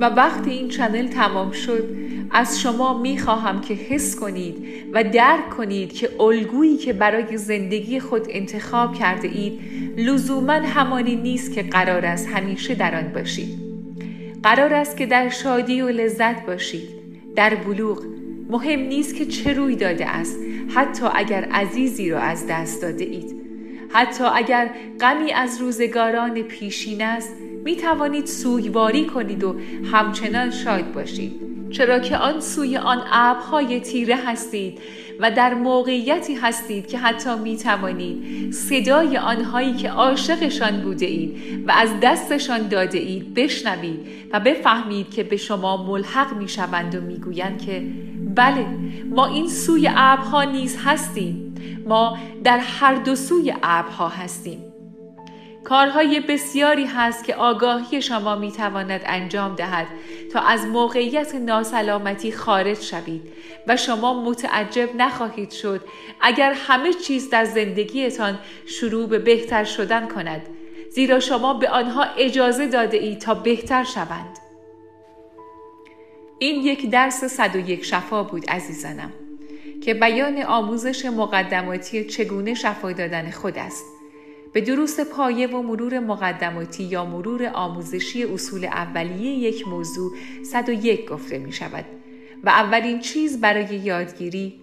و 0.00 0.04
وقتی 0.04 0.50
این 0.50 0.68
چنل 0.68 1.08
تمام 1.08 1.50
شد 1.50 1.96
از 2.30 2.60
شما 2.60 3.02
می 3.02 3.18
خواهم 3.18 3.60
که 3.60 3.74
حس 3.74 4.16
کنید 4.16 4.66
و 4.92 5.04
درک 5.04 5.50
کنید 5.50 5.92
که 5.92 6.10
الگویی 6.20 6.76
که 6.76 6.92
برای 6.92 7.36
زندگی 7.36 8.00
خود 8.00 8.26
انتخاب 8.30 8.94
کرده 8.94 9.28
اید 9.28 9.60
لزوما 9.96 10.52
همانی 10.52 11.16
نیست 11.16 11.52
که 11.52 11.62
قرار 11.62 12.06
است 12.06 12.28
همیشه 12.28 12.74
در 12.74 12.94
آن 12.98 13.12
باشید. 13.12 13.63
قرار 14.44 14.74
است 14.74 14.96
که 14.96 15.06
در 15.06 15.28
شادی 15.28 15.80
و 15.80 15.88
لذت 15.88 16.46
باشید. 16.46 16.88
در 17.36 17.54
بلوغ 17.54 18.02
مهم 18.50 18.80
نیست 18.80 19.16
که 19.16 19.26
چه 19.26 19.52
روی 19.52 19.76
داده 19.76 20.06
است. 20.06 20.38
حتی 20.74 21.06
اگر 21.14 21.44
عزیزی 21.44 22.10
را 22.10 22.18
از 22.18 22.46
دست 22.46 22.82
داده 22.82 23.04
اید. 23.04 23.36
حتی 23.88 24.24
اگر 24.24 24.70
غمی 25.00 25.32
از 25.32 25.60
روزگاران 25.60 26.42
پیشین 26.42 27.02
است 27.02 27.36
می 27.64 27.76
توانید 27.76 28.26
سویواری 28.26 29.06
کنید 29.06 29.44
و 29.44 29.56
همچنان 29.92 30.50
شاد 30.50 30.92
باشید. 30.92 31.53
چرا 31.74 31.98
که 31.98 32.16
آن 32.16 32.40
سوی 32.40 32.76
آن 32.76 33.02
ابرهای 33.12 33.80
تیره 33.80 34.16
هستید 34.16 34.78
و 35.20 35.30
در 35.30 35.54
موقعیتی 35.54 36.34
هستید 36.34 36.86
که 36.86 36.98
حتی 36.98 37.34
می 37.34 37.56
توانید 37.56 38.52
صدای 38.52 39.16
آنهایی 39.16 39.74
که 39.74 39.90
عاشقشان 39.90 40.80
بوده 40.80 41.06
اید 41.06 41.64
و 41.68 41.72
از 41.72 41.90
دستشان 42.02 42.68
داده 42.68 42.98
اید 42.98 43.34
بشنوید 43.34 44.00
و 44.32 44.40
بفهمید 44.40 45.10
که 45.10 45.22
به 45.22 45.36
شما 45.36 45.86
ملحق 45.86 46.36
می 46.36 46.48
شوند 46.48 46.94
و 46.94 47.00
می 47.00 47.16
گویند 47.16 47.62
که 47.62 47.82
بله 48.34 48.66
ما 49.10 49.26
این 49.26 49.48
سوی 49.48 49.90
ابرها 49.96 50.44
نیز 50.44 50.78
هستیم. 50.84 51.54
ما 51.86 52.18
در 52.44 52.58
هر 52.58 52.94
دو 52.94 53.16
سوی 53.16 53.54
ابرها 53.62 54.08
هستیم. 54.08 54.73
کارهای 55.64 56.20
بسیاری 56.20 56.84
هست 56.84 57.24
که 57.24 57.34
آگاهی 57.34 58.02
شما 58.02 58.36
می 58.36 58.52
تواند 58.52 59.00
انجام 59.04 59.54
دهد 59.54 59.86
تا 60.32 60.40
از 60.40 60.66
موقعیت 60.66 61.34
ناسلامتی 61.34 62.32
خارج 62.32 62.80
شوید 62.80 63.32
و 63.66 63.76
شما 63.76 64.22
متعجب 64.24 64.88
نخواهید 64.96 65.50
شد 65.50 65.80
اگر 66.20 66.52
همه 66.52 66.92
چیز 66.92 67.30
در 67.30 67.44
زندگیتان 67.44 68.38
شروع 68.66 69.08
به 69.08 69.18
بهتر 69.18 69.64
شدن 69.64 70.08
کند 70.08 70.42
زیرا 70.90 71.20
شما 71.20 71.54
به 71.54 71.70
آنها 71.70 72.02
اجازه 72.02 72.66
داده 72.66 72.96
اید 72.96 73.18
تا 73.18 73.34
بهتر 73.34 73.84
شوند. 73.84 74.38
این 76.38 76.64
یک 76.64 76.90
درس 76.90 77.24
101 77.24 77.84
شفا 77.84 78.22
بود 78.22 78.50
عزیزانم 78.50 79.12
که 79.82 79.94
بیان 79.94 80.42
آموزش 80.42 81.04
مقدماتی 81.04 82.04
چگونه 82.04 82.54
شفا 82.54 82.92
دادن 82.92 83.30
خود 83.30 83.58
است. 83.58 83.93
به 84.54 84.60
دروس 84.60 85.00
پایه 85.00 85.46
و 85.46 85.62
مرور 85.62 85.98
مقدماتی 85.98 86.84
یا 86.84 87.04
مرور 87.04 87.50
آموزشی 87.54 88.24
اصول 88.24 88.64
اولیه 88.64 89.30
یک 89.30 89.68
موضوع 89.68 90.12
101 90.44 91.10
گفته 91.10 91.38
می 91.38 91.52
شود 91.52 91.84
و 92.44 92.48
اولین 92.48 93.00
چیز 93.00 93.40
برای 93.40 93.76
یادگیری 93.76 94.60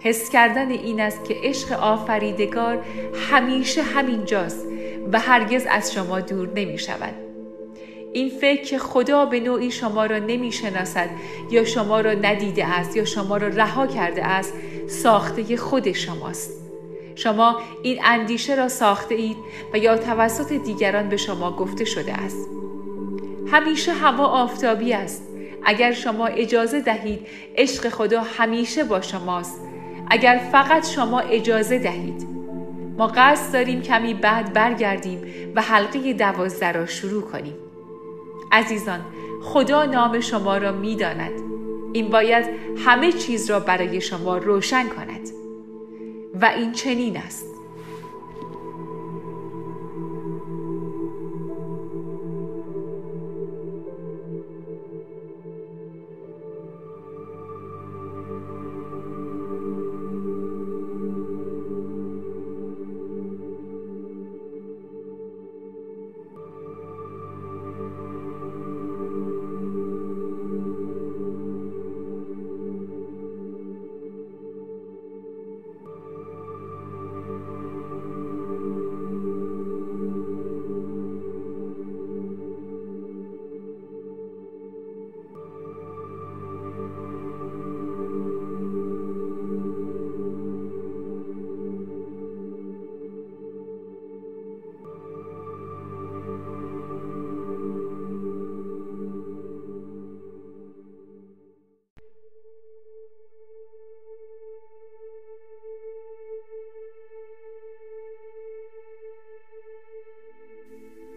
حس 0.00 0.30
کردن 0.30 0.70
این 0.70 1.00
است 1.00 1.24
که 1.24 1.36
عشق 1.44 1.72
آفریدگار 1.72 2.84
همیشه 3.30 3.82
همینجاست 3.82 4.66
و 5.12 5.18
هرگز 5.18 5.66
از 5.70 5.92
شما 5.92 6.20
دور 6.20 6.48
نمی 6.54 6.78
شود. 6.78 7.14
این 8.12 8.28
فکر 8.28 8.62
که 8.62 8.78
خدا 8.78 9.24
به 9.24 9.40
نوعی 9.40 9.70
شما 9.70 10.06
را 10.06 10.18
نمی 10.18 10.52
شناسد 10.52 11.08
یا 11.50 11.64
شما 11.64 12.00
را 12.00 12.12
ندیده 12.12 12.66
است 12.66 12.96
یا 12.96 13.04
شما 13.04 13.36
را 13.36 13.48
رها 13.48 13.86
کرده 13.86 14.24
است 14.24 14.54
ساخته 14.88 15.56
خود 15.56 15.92
شماست. 15.92 16.65
شما 17.16 17.56
این 17.82 18.00
اندیشه 18.04 18.54
را 18.54 18.68
ساخته 18.68 19.14
اید 19.14 19.36
و 19.72 19.78
یا 19.78 19.96
توسط 19.96 20.52
دیگران 20.52 21.08
به 21.08 21.16
شما 21.16 21.56
گفته 21.56 21.84
شده 21.84 22.12
است. 22.12 22.48
همیشه 23.46 23.92
هوا 23.92 24.24
آفتابی 24.24 24.92
است. 24.92 25.22
اگر 25.64 25.92
شما 25.92 26.26
اجازه 26.26 26.80
دهید 26.80 27.26
عشق 27.56 27.88
خدا 27.88 28.20
همیشه 28.20 28.84
با 28.84 29.00
شماست. 29.00 29.60
اگر 30.10 30.40
فقط 30.52 30.88
شما 30.88 31.20
اجازه 31.20 31.78
دهید. 31.78 32.26
ما 32.98 33.06
قصد 33.06 33.52
داریم 33.52 33.82
کمی 33.82 34.14
بعد 34.14 34.52
برگردیم 34.52 35.22
و 35.54 35.62
حلقه 35.62 36.12
دوازده 36.12 36.72
را 36.72 36.86
شروع 36.86 37.22
کنیم. 37.22 37.54
عزیزان 38.52 39.00
خدا 39.42 39.84
نام 39.84 40.20
شما 40.20 40.56
را 40.56 40.72
می‌داند. 40.72 41.32
این 41.92 42.08
باید 42.08 42.44
همه 42.86 43.12
چیز 43.12 43.50
را 43.50 43.60
برای 43.60 44.00
شما 44.00 44.36
روشن 44.36 44.88
کند. 44.88 45.35
و 46.40 46.44
این 46.44 46.72
چنین 46.72 47.16
است. 47.16 47.55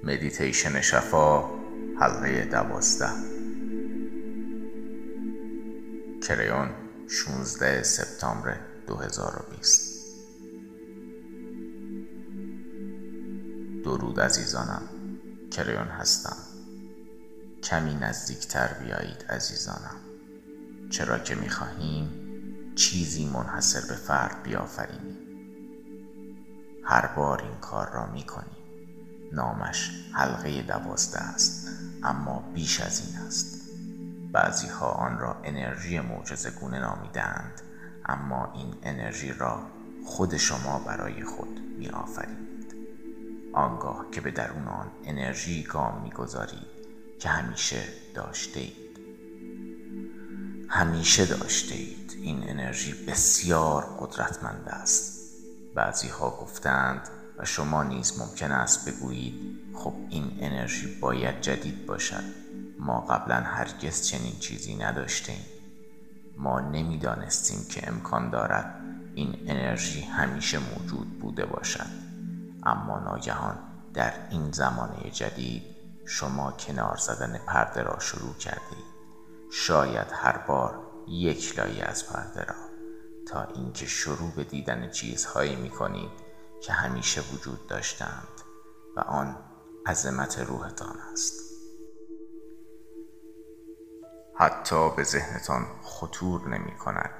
مدیتیشن 0.09 0.81
شفا 0.81 1.49
حلقه 1.99 2.45
دوازده. 2.45 3.09
کریون 6.27 6.69
16 7.07 7.83
سپتامبر 7.83 8.57
2020 8.87 9.99
درود 13.83 14.19
عزیزانم. 14.19 14.81
کریون 15.51 15.87
هستم. 15.87 16.37
کمی 17.63 17.95
نزدیکتر 17.95 18.73
بیایید 18.73 19.25
عزیزانم. 19.29 19.95
چرا 20.89 21.19
که 21.19 21.35
می‌خواهیم 21.35 22.09
چیزی 22.75 23.25
منحصر 23.25 23.81
به 23.87 23.95
فرد 23.95 24.43
بیافرینیم. 24.43 25.17
هر 26.83 27.07
بار 27.07 27.43
این 27.43 27.55
کار 27.61 27.89
را 27.93 28.05
می‌کنیم. 28.05 28.58
نامش 29.31 29.91
حلقه 30.13 30.61
دوازده 30.61 31.19
است 31.19 31.67
اما 32.03 32.51
بیش 32.53 32.81
از 32.81 33.07
این 33.07 33.27
است. 33.27 33.69
بعضی 34.31 34.67
ها 34.67 34.87
آن 34.87 35.19
را 35.19 35.41
انرژی 35.43 35.99
معجزه 35.99 36.51
گونه 36.51 36.79
نامیدند 36.79 37.61
اما 38.05 38.53
این 38.55 38.73
انرژی 38.83 39.33
را 39.33 39.61
خود 40.05 40.37
شما 40.37 40.79
برای 40.79 41.23
خود 41.23 41.59
می 41.77 41.89
آفرینید 41.89 42.75
آنگاه 43.53 44.05
که 44.11 44.21
به 44.21 44.31
درون 44.31 44.67
آن 44.67 44.91
انرژی 45.05 45.63
گام 45.63 46.01
می‌گذارید 46.03 46.79
که 47.19 47.29
همیشه 47.29 47.83
داشته 48.15 48.59
اید 48.59 48.99
همیشه 50.69 51.25
داشته 51.25 51.75
اید 51.75 52.15
این 52.21 52.49
انرژی 52.49 53.05
بسیار 53.05 53.85
قدرتمند 53.99 54.69
است. 54.69 55.19
بعضی 55.75 56.07
ها 56.07 56.29
گفتند 56.29 57.09
و 57.39 57.45
شما 57.45 57.83
نیز 57.83 58.19
ممکن 58.19 58.51
است 58.51 58.89
بگویید 58.89 59.59
خب 59.73 59.93
این 60.09 60.37
انرژی 60.39 60.99
باید 60.99 61.41
جدید 61.41 61.85
باشد. 61.85 62.23
ما 62.79 63.01
قبلا 63.01 63.35
هرگز 63.35 64.07
چنین 64.07 64.39
چیزی 64.39 64.75
نداشتیم. 64.75 65.45
ما 66.37 66.59
نمی‌دانستیم 66.59 67.65
که 67.69 67.87
امکان 67.87 68.29
دارد 68.29 68.75
این 69.15 69.35
انرژی 69.47 70.01
همیشه 70.01 70.59
موجود 70.59 71.19
بوده 71.19 71.45
باشد. 71.45 71.89
اما 72.63 72.99
ناگهان 72.99 73.57
در 73.93 74.13
این 74.29 74.51
زمانه 74.51 75.11
جدید 75.11 75.63
شما 76.05 76.51
کنار 76.51 76.97
زدن 76.97 77.37
پرده 77.37 77.83
را 77.83 77.99
شروع 77.99 78.33
کردید. 78.33 78.89
شاید 79.51 80.07
هر 80.11 80.37
بار 80.37 80.79
یک 81.07 81.59
لایه 81.59 81.83
از 81.83 82.09
پرده 82.09 82.43
را. 82.43 82.55
تا 83.27 83.43
اینکه 83.43 83.85
شروع 83.85 84.31
به 84.35 84.43
دیدن 84.43 84.89
چیزهایی 84.91 85.55
می 85.55 85.69
کنید 85.69 86.11
که 86.61 86.73
همیشه 86.73 87.21
وجود 87.33 87.67
داشتند 87.67 88.41
و 88.95 88.99
آن 88.99 89.37
عظمت 89.85 90.39
روحتان 90.39 90.95
است. 91.13 91.33
حتی 94.39 94.89
به 94.95 95.03
ذهنتان 95.03 95.65
خطور 95.81 96.49
نمی 96.49 96.77
کند 96.77 97.11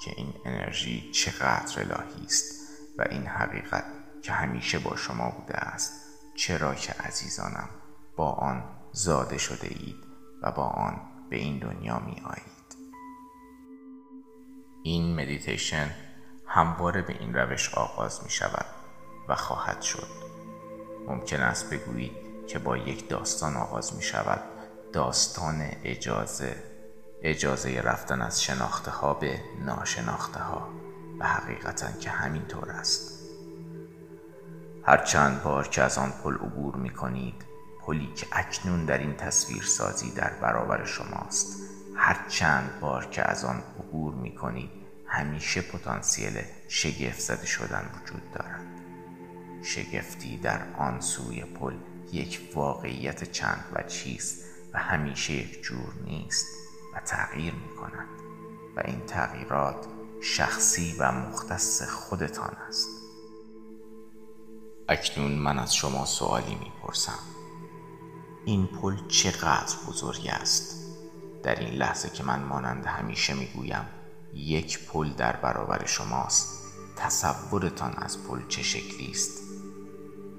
که 0.00 0.10
این 0.16 0.34
انرژی 0.44 1.10
چقدر 1.12 1.80
الهی 1.80 2.24
است 2.24 2.70
و 2.98 3.04
این 3.10 3.26
حقیقت 3.26 3.84
که 4.22 4.32
همیشه 4.32 4.78
با 4.78 4.96
شما 4.96 5.30
بوده 5.30 5.54
است 5.54 5.92
چرا 6.34 6.74
که 6.74 6.92
عزیزانم 6.92 7.68
با 8.16 8.32
آن 8.32 8.64
زاده 8.92 9.38
شده 9.38 9.68
اید 9.68 10.04
و 10.42 10.52
با 10.52 10.62
آن 10.62 11.00
به 11.30 11.36
این 11.36 11.58
دنیا 11.58 11.98
می 11.98 12.22
آیید. 12.24 12.76
این 14.82 15.20
مدیتیشن 15.20 15.90
همواره 16.46 17.02
به 17.02 17.12
این 17.20 17.34
روش 17.34 17.74
آغاز 17.74 18.24
می 18.24 18.30
شود. 18.30 18.75
و 19.28 19.34
خواهد 19.34 19.82
شد. 19.82 20.08
ممکن 21.06 21.40
است 21.40 21.70
بگویید 21.70 22.12
که 22.46 22.58
با 22.58 22.76
یک 22.76 23.08
داستان 23.08 23.56
آغاز 23.56 23.96
می 23.96 24.02
شود 24.02 24.40
داستان 24.92 25.70
اجازه 25.84 26.56
اجازه 27.22 27.80
رفتن 27.80 28.22
از 28.22 28.42
شناخته 28.42 28.90
ها 28.90 29.14
به 29.14 29.40
ناشناخته 29.64 30.40
ها 30.40 30.68
و 31.18 31.26
حقیقتا 31.26 31.92
که 31.92 32.10
همینطور 32.10 32.70
است. 32.70 33.16
هر 34.82 35.04
چند 35.04 35.42
بار 35.42 35.68
که 35.68 35.82
از 35.82 35.98
آن 35.98 36.12
پل 36.24 36.34
عبور 36.34 36.76
می 36.76 36.90
کنید 36.90 37.44
پلی 37.86 38.12
که 38.16 38.26
اکنون 38.32 38.84
در 38.84 38.98
این 38.98 39.16
تصویر 39.16 39.62
سازی 39.62 40.10
در 40.10 40.32
برابر 40.42 40.84
شماست. 40.84 41.56
هر 41.96 42.28
چند 42.28 42.80
بار 42.80 43.06
که 43.06 43.30
از 43.30 43.44
آن 43.44 43.62
عبور 43.78 44.14
می 44.14 44.34
کنید 44.34 44.70
همیشه 45.06 45.60
پتانسیل 45.60 46.42
شگفت 46.68 47.20
زده 47.20 47.46
شدن 47.46 47.90
وجود 47.94 48.32
دارد. 48.32 48.75
شگفتی 49.62 50.36
در 50.36 50.74
آن 50.78 51.00
سوی 51.00 51.44
پل 51.44 51.74
یک 52.12 52.50
واقعیت 52.54 53.32
چند 53.32 53.64
و 53.72 53.82
چیست 53.82 54.44
و 54.72 54.78
همیشه 54.78 55.32
یک 55.32 55.62
جور 55.62 55.94
نیست 56.04 56.46
و 56.94 57.00
تغییر 57.00 57.54
می 57.54 57.76
کند 57.76 58.08
و 58.76 58.82
این 58.84 59.00
تغییرات 59.00 59.86
شخصی 60.20 60.96
و 60.98 61.12
مختص 61.12 61.82
خودتان 61.82 62.56
است. 62.68 62.88
اکنون 64.88 65.32
من 65.32 65.58
از 65.58 65.74
شما 65.74 66.04
سوالی 66.04 66.54
می 66.54 66.72
پرسم 66.82 67.18
این 68.44 68.66
پل 68.66 68.96
چقدر 69.08 69.76
بزرگ 69.88 70.28
است؟ 70.28 70.76
در 71.42 71.54
این 71.54 71.74
لحظه 71.74 72.10
که 72.10 72.24
من 72.24 72.42
مانند 72.42 72.86
همیشه 72.86 73.34
می 73.34 73.46
گویم 73.46 73.88
یک 74.34 74.86
پل 74.86 75.12
در 75.12 75.36
برابر 75.36 75.86
شماست. 75.86 76.66
تصورتان 76.96 77.94
از 77.96 78.24
پل 78.24 78.48
چه 78.48 78.62
شکلی 78.62 79.10
است؟ 79.10 79.45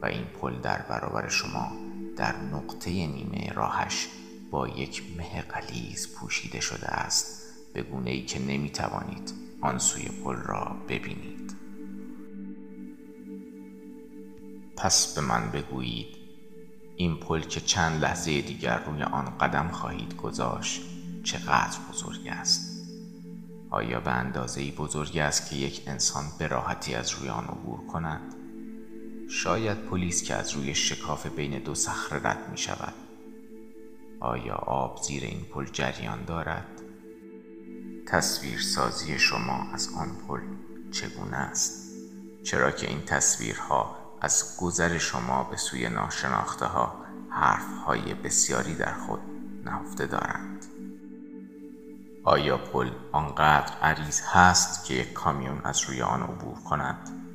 و 0.01 0.05
این 0.05 0.25
پل 0.25 0.59
در 0.61 0.81
برابر 0.81 1.29
شما 1.29 1.71
در 2.17 2.35
نقطه 2.35 2.89
نیمه 2.89 3.53
راهش 3.53 4.07
با 4.51 4.67
یک 4.67 5.03
مه 5.17 5.41
قلیز 5.41 6.15
پوشیده 6.15 6.59
شده 6.59 6.87
است 6.87 7.53
به 7.73 7.81
گونه 7.81 8.09
ای 8.09 8.25
که 8.25 8.39
نمی 8.39 8.69
توانید 8.69 9.33
آن 9.61 9.77
سوی 9.77 10.09
پل 10.23 10.35
را 10.35 10.75
ببینید. 10.89 11.55
پس 14.77 15.15
به 15.15 15.21
من 15.21 15.51
بگویید 15.51 16.17
این 16.95 17.19
پل 17.19 17.41
که 17.41 17.61
چند 17.61 18.01
لحظه 18.01 18.41
دیگر 18.41 18.83
روی 18.83 19.03
آن 19.03 19.37
قدم 19.37 19.67
خواهید 19.67 20.15
گذاشت 20.15 20.81
چقدر 21.23 21.77
بزرگ 21.91 22.27
است؟ 22.27 22.87
آیا 23.69 23.99
به 23.99 24.11
اندازه 24.11 24.71
بزرگ 24.71 25.17
است 25.17 25.49
که 25.49 25.55
یک 25.55 25.83
انسان 25.87 26.23
به 26.39 26.47
راحتی 26.47 26.95
از 26.95 27.11
روی 27.11 27.29
آن 27.29 27.43
عبور 27.43 27.87
کند؟ 27.87 28.36
شاید 29.29 29.85
پلیس 29.85 30.23
که 30.23 30.35
از 30.35 30.51
روی 30.51 30.75
شکاف 30.75 31.27
بین 31.27 31.59
دو 31.59 31.75
صخره 31.75 32.29
رد 32.29 32.49
می 32.51 32.57
شود 32.57 32.93
آیا 34.19 34.55
آب 34.55 35.01
زیر 35.01 35.23
این 35.23 35.45
پل 35.45 35.65
جریان 35.65 36.25
دارد؟ 36.25 36.81
تصویر 38.07 38.59
سازی 38.59 39.19
شما 39.19 39.67
از 39.73 39.89
آن 39.97 40.17
پل 40.27 40.41
چگونه 40.91 41.37
است؟ 41.37 41.93
چرا 42.43 42.71
که 42.71 42.87
این 42.87 43.01
تصویرها 43.01 43.95
از 44.21 44.57
گذر 44.59 44.97
شما 44.97 45.43
به 45.43 45.57
سوی 45.57 45.89
ناشناخته 45.89 46.65
ها 46.65 46.95
حرف 47.29 47.77
های 47.85 48.13
بسیاری 48.13 48.75
در 48.75 48.93
خود 48.93 49.19
نهفته 49.65 50.05
دارند 50.05 50.65
آیا 52.23 52.57
پل 52.57 52.91
آنقدر 53.11 53.73
عریض 53.81 54.21
هست 54.21 54.85
که 54.85 54.93
یک 54.93 55.13
کامیون 55.13 55.61
از 55.63 55.83
روی 55.83 56.01
آن 56.01 56.23
عبور 56.23 56.55
کند 56.69 57.26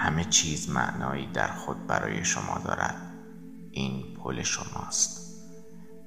همه 0.00 0.24
چیز 0.24 0.70
معنایی 0.70 1.26
در 1.26 1.52
خود 1.52 1.86
برای 1.86 2.24
شما 2.24 2.58
دارد. 2.58 3.14
این 3.70 4.14
پل 4.14 4.42
شماست. 4.42 5.20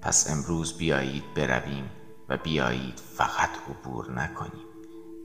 پس 0.01 0.31
امروز 0.31 0.77
بیایید 0.77 1.33
برویم 1.33 1.91
و 2.29 2.37
بیایید 2.37 2.99
فقط 2.99 3.49
عبور 3.69 4.11
نکنیم. 4.11 4.65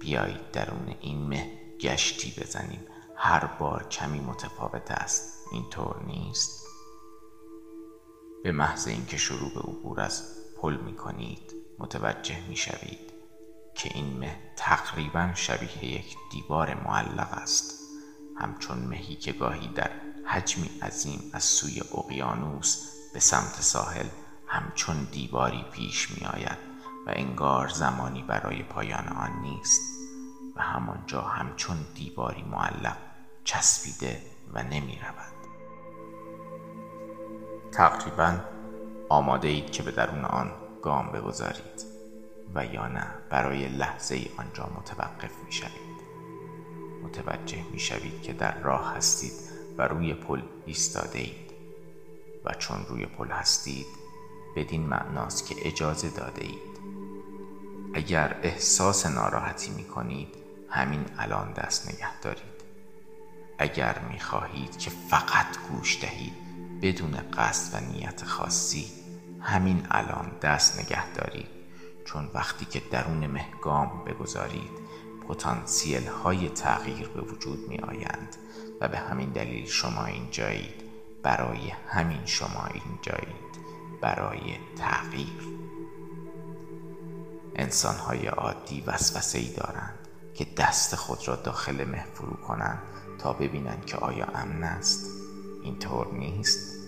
بیایید 0.01 0.51
درون 0.53 0.95
این 1.01 1.29
مه 1.29 1.51
گشتی 1.81 2.41
بزنیم. 2.41 2.81
هر 3.17 3.45
بار 3.45 3.89
کمی 3.89 4.21
متفاوت 4.21 4.91
است. 4.91 5.47
اینطور 5.53 6.03
نیست. 6.07 6.67
به 8.45 8.53
محض 8.53 8.89
اینکه 8.89 9.17
شروع 9.17 9.55
به 9.55 9.61
عبور 9.61 10.01
از 10.01 10.23
پل 10.61 10.77
می 10.77 10.97
کنید 10.97 11.55
متوجه 11.79 12.49
می 12.49 12.57
شوید 12.57 13.13
که 13.75 13.91
این 13.95 14.19
مه 14.19 14.37
تقریبا 14.57 15.31
شبیه 15.35 15.85
یک 15.85 16.17
دیوار 16.33 16.75
معلق 16.75 17.33
است. 17.33 17.88
همچون 18.41 18.79
مهی 18.79 19.15
که 19.15 19.33
گاهی 19.33 19.69
در 19.69 19.91
حجمی 20.27 20.71
عظیم 20.83 21.31
از 21.33 21.45
سوی 21.45 21.81
اقیانوس 21.95 22.85
به 23.15 23.21
سمت 23.21 23.61
ساحل 23.61 24.07
همچون 24.47 25.09
دیواری 25.13 25.65
پیش 25.73 26.11
می 26.11 26.27
آید 26.27 26.59
و 27.07 27.13
انگار 27.17 27.69
زمانی 27.69 28.23
برای 28.23 28.63
پایان 28.63 29.09
آن 29.09 29.41
نیست 29.43 29.81
و 30.57 30.63
همانجا 30.63 31.21
همچون 31.21 31.77
دیواری 31.95 32.43
معلق 32.43 32.97
چسبیده 33.45 34.23
و 34.53 34.63
نمی 34.63 34.99
رود. 35.03 35.39
تقریبا 37.73 38.41
آماده 39.09 39.49
اید 39.49 39.71
که 39.71 39.83
به 39.83 39.91
درون 39.91 40.25
آن 40.25 40.53
گام 40.83 41.13
بگذارید 41.13 41.85
و 42.55 42.65
یا 42.65 42.87
نه 42.87 43.07
برای 43.31 43.69
لحظه 43.69 44.31
آنجا 44.39 44.71
متوقف 44.77 45.45
می 45.47 45.53
شوید. 45.53 45.88
متوجه 47.09 47.63
می 47.73 47.79
شوید 47.79 48.23
که 48.23 48.33
در 48.33 48.59
راه 48.63 48.97
هستید 48.97 49.33
و 49.79 49.83
روی 49.83 50.15
پل 50.15 50.43
ایستاده 50.67 51.19
اید 51.19 51.53
و 52.45 52.55
چون 52.55 52.87
روی 52.89 53.07
پل 53.07 53.29
هستید 53.29 53.87
بدین 54.57 54.87
معناست 54.87 55.47
که 55.47 55.55
اجازه 55.69 56.11
داده 56.11 56.45
اید 56.45 56.79
اگر 57.95 58.41
احساس 58.43 59.07
ناراحتی 59.07 59.71
می 59.71 59.85
کنید 59.85 60.29
همین 60.71 61.05
الان 61.19 61.53
دست 61.53 61.89
نگه 61.89 62.21
دارید. 62.21 62.59
اگر 63.59 63.99
می 63.99 64.21
خواهید 64.21 64.79
که 64.79 64.91
فقط 64.91 65.59
گوش 65.71 66.03
دهید 66.03 66.33
بدون 66.83 67.17
قصد 67.33 67.83
و 67.83 67.93
نیت 67.93 68.25
خاصی 68.25 68.87
همین 69.41 69.87
الان 69.91 70.33
دست 70.43 70.81
نگه 70.81 71.13
دارید. 71.13 71.49
چون 72.05 72.31
وقتی 72.35 72.65
که 72.65 72.83
درون 72.91 73.27
مهگام 73.27 74.05
بگذارید 74.05 74.88
پتانسیل 75.29 76.07
های 76.07 76.49
تغییر 76.49 77.09
به 77.09 77.21
وجود 77.21 77.69
می 77.69 77.79
آیند 77.79 78.37
و 78.81 78.89
به 78.89 78.99
همین 78.99 79.31
دلیل 79.31 79.67
شما 79.67 80.05
اینجایید. 80.05 80.89
برای 81.23 81.73
همین 81.89 82.27
شما 82.27 82.67
اینجایید. 82.75 83.59
برای 84.01 84.57
تغییر. 84.79 85.49
انسان 87.57 87.97
های 87.97 88.27
عادی 88.27 88.81
وسوسه 88.87 89.39
ای 89.39 89.55
دارند 89.55 89.99
که 90.35 90.47
دست 90.57 90.95
خود 90.95 91.29
را 91.29 91.37
داخل 91.37 91.85
مه 91.85 92.05
فرو 92.15 92.37
کنند 92.37 92.83
تا 93.19 93.33
ببینند 93.33 93.85
که 93.85 93.97
آیا 93.97 94.27
امن 94.27 94.63
است. 94.63 95.07
اینطور 95.63 96.15
نیست؟ 96.15 96.79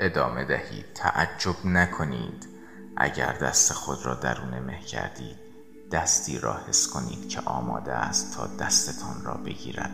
ادامه 0.00 0.44
دهید. 0.44 0.92
تعجب 0.94 1.66
نکنید. 1.66 2.48
اگر 2.96 3.32
دست 3.32 3.72
خود 3.72 4.06
را 4.06 4.14
درون 4.14 4.58
مه 4.58 4.80
کردید 4.80 5.47
دستی 5.92 6.38
را 6.38 6.60
حس 6.68 6.88
کنید 6.88 7.28
که 7.28 7.40
آماده 7.40 7.92
است 7.92 8.36
تا 8.36 8.46
دستتان 8.46 9.24
را 9.24 9.34
بگیرد 9.34 9.90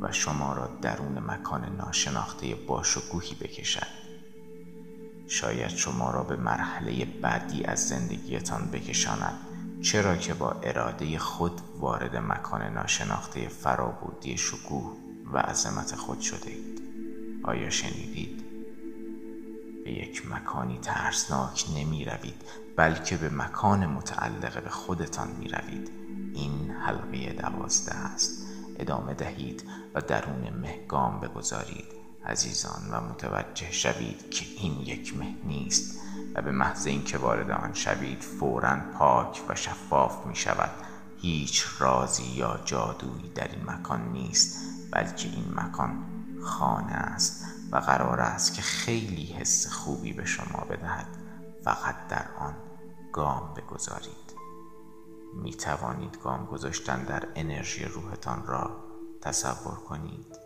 و 0.00 0.12
شما 0.12 0.52
را 0.52 0.66
درون 0.82 1.18
مکان 1.18 1.76
ناشناخته 1.76 2.54
باش 2.54 2.96
و 2.96 3.00
گوهی 3.12 3.34
بکشد 3.34 3.86
شاید 5.28 5.68
شما 5.68 6.10
را 6.10 6.22
به 6.22 6.36
مرحله 6.36 7.04
بعدی 7.04 7.64
از 7.64 7.88
زندگیتان 7.88 8.70
بکشاند 8.72 9.38
چرا 9.82 10.16
که 10.16 10.34
با 10.34 10.50
اراده 10.62 11.18
خود 11.18 11.60
وارد 11.78 12.16
مکان 12.16 12.62
ناشناخته 12.62 13.48
فرابودی 13.48 14.38
شکوه 14.38 14.96
و 15.32 15.38
عظمت 15.38 15.94
خود 15.94 16.20
شده 16.20 16.50
اید 16.50 16.82
آیا 17.44 17.70
شنیدید؟ 17.70 18.41
به 19.84 19.92
یک 19.92 20.26
مکانی 20.30 20.78
ترسناک 20.78 21.66
نمی 21.76 22.04
روید 22.04 22.42
بلکه 22.76 23.16
به 23.16 23.28
مکان 23.28 23.86
متعلق 23.86 24.62
به 24.64 24.70
خودتان 24.70 25.28
می 25.28 25.48
روید 25.48 25.90
این 26.34 26.70
حلقه 26.70 27.32
دوازده 27.32 27.94
است. 27.94 28.46
ادامه 28.78 29.14
دهید 29.14 29.64
و 29.94 30.00
درون 30.00 30.50
مهگام 30.60 31.20
بگذارید. 31.20 31.84
عزیزان 32.26 32.82
و 32.90 33.00
متوجه 33.00 33.72
شوید 33.72 34.30
که 34.30 34.44
این 34.58 34.80
یک 34.80 35.16
مه 35.16 35.34
نیست 35.44 36.00
و 36.34 36.42
به 36.42 36.50
محض 36.50 36.86
اینکه 36.86 37.18
وارد 37.18 37.50
آن 37.50 37.74
شوید 37.74 38.22
فورا 38.22 38.76
پاک 38.98 39.42
و 39.48 39.54
شفاف 39.54 40.26
می 40.26 40.36
شود 40.36 40.70
هیچ 41.20 41.64
رازی 41.78 42.24
یا 42.24 42.60
جادویی 42.64 43.32
در 43.34 43.48
این 43.48 43.70
مکان 43.70 44.12
نیست 44.12 44.58
بلکه 44.90 45.28
این 45.28 45.54
مکان 45.56 46.04
خانه 46.42 46.92
است. 46.92 47.41
و 47.72 47.76
قرار 47.76 48.20
است 48.20 48.54
که 48.54 48.62
خیلی 48.62 49.26
حس 49.26 49.66
خوبی 49.66 50.12
به 50.12 50.24
شما 50.24 50.64
بدهد. 50.70 51.06
فقط 51.64 52.06
در 52.08 52.26
آن 52.38 52.56
گام 53.12 53.54
بگذارید. 53.54 54.32
می 55.34 55.54
توانید 55.54 56.18
گام 56.22 56.46
گذاشتن 56.46 57.04
در 57.04 57.28
انرژی 57.34 57.84
روحتان 57.84 58.46
را 58.46 58.70
تصور 59.20 59.74
کنید. 59.74 60.36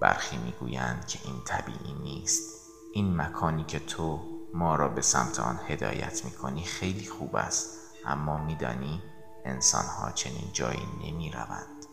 برخی 0.00 0.38
می‌گویند 0.38 1.06
که 1.06 1.18
این 1.24 1.40
طبیعی 1.44 1.94
نیست. 2.02 2.60
این 2.94 3.16
مکانی 3.16 3.64
که 3.64 3.78
تو 3.78 4.20
ما 4.54 4.76
را 4.76 4.88
به 4.88 5.02
سمت 5.02 5.40
آن 5.40 5.60
هدایت 5.68 6.24
می 6.24 6.30
کنی 6.30 6.64
خیلی 6.64 7.06
خوب 7.06 7.36
است. 7.36 7.80
اما 8.06 8.44
میدانی 8.44 9.02
انسان 9.44 9.84
ها 9.84 10.10
چنین 10.10 10.50
جایی 10.52 10.88
نمی 11.04 11.30
روند 11.30 11.86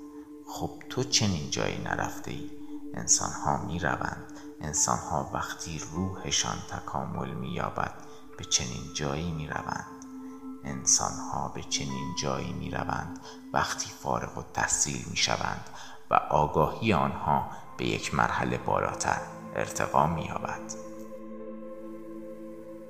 خب 0.48 0.72
تو 0.90 1.04
چنین 1.04 1.50
جایی 1.50 1.78
نرفته 1.78 2.32
ای؟ 2.32 2.67
انسان 2.94 3.32
ها 3.32 3.58
می 3.58 3.80
روند 3.80 4.34
انسان 4.62 4.98
ها 4.98 5.30
وقتی 5.34 5.82
روحشان 5.92 6.58
تکامل 6.72 7.34
می 7.34 7.50
یابد 7.50 7.94
به 8.38 8.46
چنین 8.46 8.94
جایی 8.94 9.32
می 9.32 9.48
روند 9.48 9.86
انسان 10.64 11.12
ها 11.12 11.48
به 11.48 11.64
چنین 11.64 12.16
جایی 12.22 12.54
می 12.54 12.72
روند 12.72 13.20
وقتی 13.54 13.90
فارغ 13.90 14.38
و 14.38 14.44
تحصیل 14.54 15.06
می 15.10 15.18
شوند 15.18 15.70
و 16.10 16.16
آگاهی 16.16 16.94
آنها 16.94 17.50
به 17.78 17.86
یک 17.86 18.16
مرحله 18.16 18.58
بالاتر 18.58 19.22
ارتقا 19.56 20.08
می 20.08 20.26
یابد 20.26 20.74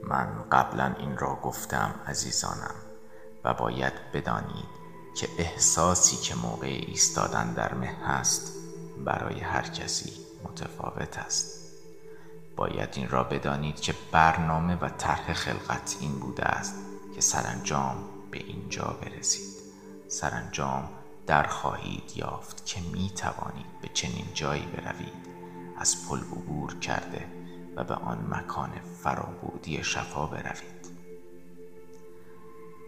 من 0.04 0.44
قبلا 0.52 0.96
این 1.00 1.18
را 1.18 1.36
گفتم 1.36 1.96
عزیزانم 2.08 2.76
و 3.44 3.54
باید 3.54 3.94
بدانید 4.14 4.78
که 5.16 5.30
احساسی 5.38 6.18
که 6.18 6.36
موقع 6.36 6.68
ایستادن 6.68 7.54
در 7.54 7.74
مه 7.74 7.88
هست 7.88 8.57
برای 9.06 9.40
هر 9.40 9.62
کسی 9.62 10.14
متفاوت 10.44 11.18
است. 11.18 11.58
باید 12.56 12.90
این 12.94 13.10
را 13.10 13.24
بدانید 13.24 13.80
که 13.80 13.96
برنامه 14.12 14.76
و 14.76 14.90
طرح 14.90 15.34
خلقت 15.34 15.98
این 16.02 16.20
بوده 16.20 16.46
است 16.46 16.76
که 17.16 17.22
سرانجام 17.22 17.96
به 18.32 18.38
اینجا 18.38 18.98
برسید. 19.02 19.58
سرانجام 20.08 20.90
در 21.28 21.44
خواهید 21.44 22.12
یافت 22.16 22.66
که 22.66 22.82
می 22.82 23.10
توانید 23.10 23.82
به 23.82 23.88
چنین 23.94 24.26
جایی 24.34 24.66
بروید. 24.66 25.28
از 25.78 26.08
پل 26.08 26.20
عبور 26.20 26.80
کرده 26.80 27.26
و 27.76 27.84
به 27.84 27.94
آن 27.94 28.28
مکان 28.30 28.72
فرابودی 29.04 29.84
شفا 29.84 30.26
بروید. 30.26 30.88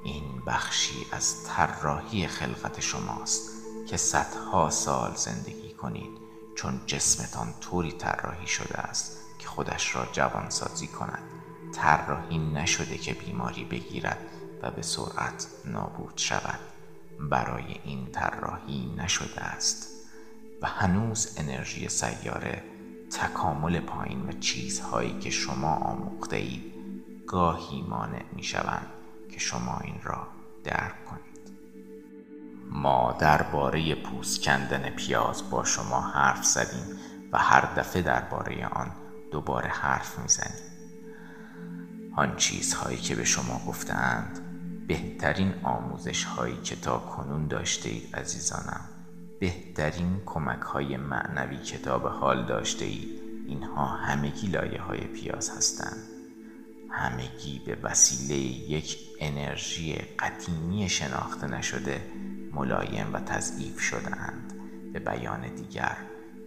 این 0.04 0.42
بخشی 0.48 1.06
از 1.12 1.44
طراحی 1.44 2.28
خلقت 2.28 2.80
شماست. 2.80 3.59
که 3.90 3.98
صدها 3.98 4.70
سال 4.70 5.16
زندگی 5.16 5.74
کنید 5.74 6.12
چون 6.56 6.82
جسمتان 6.86 7.54
طوری 7.62 7.92
طراحی 7.92 8.48
شده 8.48 8.78
است 8.78 9.18
که 9.40 9.48
خودش 9.48 9.96
را 9.96 10.08
جوانسازی 10.12 10.88
کند. 10.88 11.24
طراحی 11.74 12.38
نشده 12.38 12.98
که 12.98 13.14
بیماری 13.14 13.66
بگیرد 13.66 14.18
و 14.62 14.72
به 14.72 14.82
سرعت 14.82 15.48
نابود 15.66 16.14
شود. 16.16 16.60
برای 17.20 17.80
این 17.84 18.12
طراحی 18.12 18.94
نشده 18.98 19.42
است. 19.42 19.88
و 20.62 20.68
هنوز 20.68 21.36
انرژی 21.38 21.90
سیاره 21.90 22.64
تکامل 23.12 23.80
پایین 23.80 24.30
و 24.30 24.32
چیزهایی 24.32 25.20
که 25.20 25.30
شما 25.30 25.76
آموخته 25.76 26.36
اید 26.36 26.74
گاهی 27.28 27.82
مانع 27.82 28.24
می 28.36 28.44
شوند 28.44 28.88
که 29.32 29.40
شما 29.40 29.80
این 29.84 30.02
را 30.04 30.28
درک 30.64 31.06
کنید. 31.06 31.29
ما 32.70 33.18
درباره 33.20 33.96
پوست 33.96 34.44
کندن 34.44 34.90
پیاز 34.90 35.50
با 35.50 35.64
شما 35.64 36.02
حرف 36.02 36.46
زدیم 36.46 37.00
و 37.32 37.38
هر 37.38 37.74
دفعه 37.76 38.02
درباره 38.02 38.68
آن 38.68 38.92
دوباره 39.32 39.70
حرف 39.70 40.20
می‌زنیم. 40.20 40.70
آن 42.16 42.36
چیزهایی 42.36 42.98
که 42.98 43.16
به 43.16 43.26
شما 43.26 43.62
گفتند 43.68 44.40
بهترین 44.88 45.54
آموزش 45.64 46.24
هایی 46.24 46.58
که 46.62 46.76
تا 46.76 46.98
کنون 46.98 47.48
داشته 47.48 47.90
اید 47.90 48.16
عزیزانم. 48.16 48.82
بهترین 49.40 50.22
کمک 50.26 50.62
های 50.62 50.98
معنوی 50.98 51.58
کتاب 51.58 52.08
حال 52.08 52.46
داشته 52.46 52.86
اید 52.86 53.22
اینها 53.48 53.86
همگی 53.86 54.48
لایه 54.48 54.82
های 54.82 55.00
پیاز 55.00 55.50
هستند. 55.58 56.08
همگی 56.92 57.62
به 57.66 57.78
وسیله 57.84 58.36
یک 58.36 58.98
انرژی 59.20 59.96
قدیمی 59.96 60.90
شناخته 60.90 61.48
نشده 61.48 62.02
ملایم 62.54 63.14
و 63.14 63.20
تضعیف 63.20 63.80
شدهاند. 63.80 64.54
به 64.94 65.00
بیان 65.00 65.56
دیگر 65.56 65.98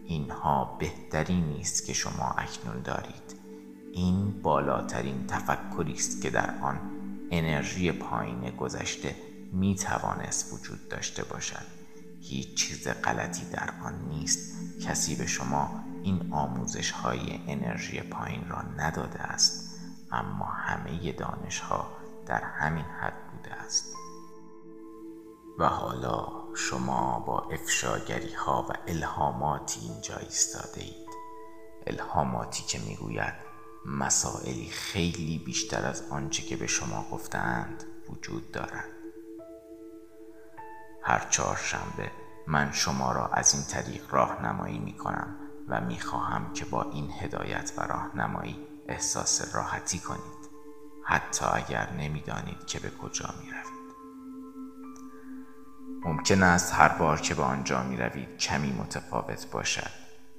اینها 0.04 0.76
بهترین 0.80 1.44
نیست 1.44 1.86
که 1.86 1.92
شما 1.92 2.34
اکنون 2.38 2.82
دارید. 2.82 3.36
این 3.92 4.42
بالاترین 4.42 5.26
تفکری 5.26 5.92
است 5.92 6.22
که 6.22 6.30
در 6.30 6.54
آن 6.62 6.80
انرژی 7.30 7.92
پایین 7.92 8.50
گذشته 8.50 9.14
می 9.52 9.74
توانست 9.74 10.52
وجود 10.52 10.88
داشته 10.88 11.24
باشد. 11.24 11.66
هیچ 12.20 12.54
چیز 12.54 12.88
غلطی 12.88 13.44
در 13.44 13.70
آن 13.84 13.94
نیست. 14.08 14.52
کسی 14.80 15.16
به 15.16 15.26
شما 15.26 15.84
این 16.02 16.32
آموزش 16.32 16.90
های 16.90 17.40
انرژی 17.48 18.00
پایین 18.00 18.48
را 18.48 18.62
نداده 18.62 19.20
است 19.20 19.80
اما 20.12 20.44
همه 20.44 21.12
دانش 21.12 21.58
ها 21.58 21.88
در 22.26 22.42
همین 22.42 22.84
حد 22.84 23.14
بوده 23.32 23.54
است. 23.54 24.01
و 25.58 25.68
حالا 25.68 26.28
شما 26.54 27.18
با 27.18 27.38
افشاگری 27.38 28.34
ها 28.34 28.66
و 28.68 28.72
الهاماتی 28.86 29.80
اینجا 29.80 30.16
ایستاده 30.16 30.80
اید 30.80 31.08
الهاماتی 31.86 32.62
که 32.62 32.78
می‌گوید 32.78 33.34
مسائلی 33.86 34.68
خیلی 34.70 35.38
بیشتر 35.38 35.86
از 35.86 36.02
آنچه 36.10 36.42
که 36.42 36.56
به 36.56 36.66
شما 36.66 37.06
گفتند 37.12 37.84
وجود 38.08 38.52
دارد. 38.52 38.90
هر 41.02 41.26
چهارشنبه 41.30 42.10
من 42.46 42.72
شما 42.72 43.12
را 43.12 43.26
از 43.26 43.54
این 43.54 43.64
طریق 43.64 44.14
راهنمایی 44.14 44.78
می 44.78 44.96
کنم 44.96 45.36
و 45.68 45.80
می 45.80 46.00
خواهم 46.00 46.52
که 46.52 46.64
با 46.64 46.82
این 46.82 47.10
هدایت 47.20 47.72
و 47.76 47.80
راهنمایی 47.80 48.66
احساس 48.88 49.54
راحتی 49.54 49.98
کنید. 49.98 50.50
حتی 51.04 51.44
اگر 51.52 51.92
نمی‌دانید 51.92 52.66
که 52.66 52.80
به 52.80 52.90
کجا 52.90 53.34
می 53.40 53.50
روید. 53.50 53.81
ممکن 56.04 56.42
است 56.42 56.72
هر 56.74 56.88
بار 56.88 57.20
که 57.20 57.34
به 57.34 57.42
آنجا 57.42 57.82
می 57.82 57.96
روید 57.96 58.38
کمی 58.38 58.72
متفاوت 58.72 59.46
باشد 59.50 59.90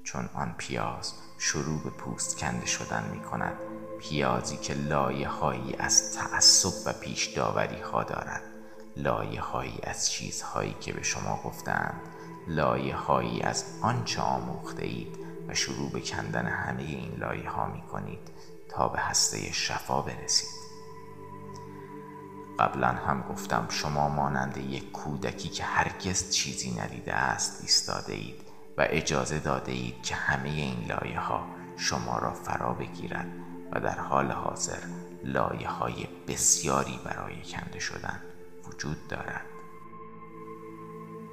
چون 0.04 0.30
آن 0.34 0.56
پیاز 0.58 1.14
شروع 1.38 1.84
به 1.84 1.90
پوست 1.90 2.38
کنده 2.38 2.66
شدن 2.66 3.10
می 3.12 3.20
کند 3.20 3.58
پیازی 4.00 4.58
که 4.58 4.74
لایه 4.74 5.28
هایی 5.28 5.76
از 5.80 6.18
تعصب 6.18 6.88
و 6.88 6.94
پیش 6.94 7.26
داوری 7.26 7.82
ها 7.82 8.04
دارد. 8.04 8.42
لایه 8.98 9.42
هایی 9.42 9.80
از 9.84 10.12
چیزهایی 10.12 10.76
که 10.82 10.94
به 10.94 11.04
شما 11.04 11.42
گفتند 11.46 12.02
لایه 12.48 12.96
هایی 12.96 13.42
از 13.42 13.66
آنچه 13.82 14.22
آموخته 14.22 14.86
اید 14.86 15.18
و 15.48 15.54
شروع 15.54 15.92
به 15.92 16.02
کندن 16.02 16.46
همه 16.46 16.84
این 16.84 17.16
لایه 17.18 17.50
ها 17.50 17.68
می 17.68 17.82
کنید 17.82 18.32
تا 18.70 18.88
به 18.88 19.00
هسته 19.00 19.54
شفا 19.54 20.02
برسید. 20.02 20.63
قبلا 22.60 22.88
هم 22.88 23.22
گفتم 23.22 23.68
شما 23.70 24.10
مانند 24.10 24.58
یک 24.58 24.92
کودکی 24.92 25.50
که 25.50 25.64
هرگز 25.64 26.32
چیزی 26.32 26.72
ندیده 26.72 27.14
است 27.14 27.62
ایستاده 27.62 28.14
اید 28.14 28.42
و 28.78 28.88
اجازه 28.90 29.40
داده 29.40 29.72
اید 29.72 30.04
که 30.04 30.16
همه 30.16 30.50
این 30.50 30.86
لایه 30.88 31.20
ها 31.20 31.48
شما 31.78 32.18
را 32.20 32.34
فرا 32.34 32.74
بگیرد 32.74 33.28
و 33.72 33.80
در 33.80 34.00
حال 34.00 34.32
حاضر 34.32 34.80
لایه 35.24 35.70
های 35.70 36.08
بسیاری 36.28 37.00
برای 37.06 37.42
کنده 37.42 37.80
شدن 37.80 38.22
وجود 38.68 39.08
دارد. 39.08 39.46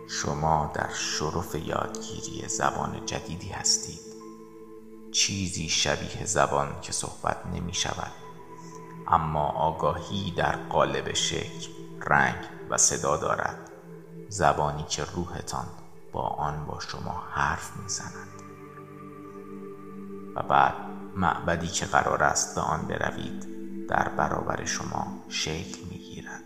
شما 0.08 0.72
در 0.74 0.92
شرف 0.94 1.54
یادگیری 1.54 2.48
زبان 2.48 3.06
جدیدی 3.06 3.48
هستید. 3.48 4.00
چیزی 5.12 5.68
شبیه 5.68 6.24
زبان 6.24 6.80
که 6.80 6.92
صحبت 6.92 7.46
نمی 7.46 7.74
شود 7.74 8.29
اما 9.10 9.46
آگاهی 9.48 10.30
در 10.30 10.56
قالب 10.56 11.12
شکل 11.12 11.72
رنگ 12.06 12.36
و 12.70 12.76
صدا 12.76 13.16
دارد 13.16 13.70
زبانی 14.28 14.82
که 14.82 15.04
روحتان 15.04 15.66
با 16.12 16.22
آن 16.22 16.66
با 16.66 16.80
شما 16.80 17.24
حرف 17.30 17.76
می‌زند. 17.76 18.42
و 20.34 20.42
بعد 20.42 20.74
معبدی 21.16 21.66
که 21.66 21.86
قرار 21.86 22.22
است 22.22 22.54
به 22.54 22.60
آن 22.60 22.86
بروید 22.86 23.46
در 23.88 24.08
برابر 24.08 24.64
شما 24.64 25.06
شکل 25.28 25.78
می‌گیرد. 25.90 26.44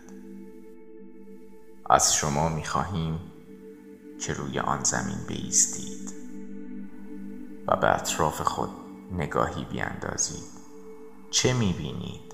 از 1.89 2.15
شما 2.15 2.49
می‌خواهیم 2.49 3.19
که 4.21 4.33
روی 4.33 4.59
آن 4.59 4.83
زمین 4.83 5.17
بیستید 5.27 6.13
و 7.67 7.75
به 7.75 7.95
اطراف 7.95 8.41
خود 8.41 8.69
نگاهی 9.11 9.65
بیاندازید 9.65 10.43
چه 11.31 11.53
می‌بینید؟ 11.53 12.24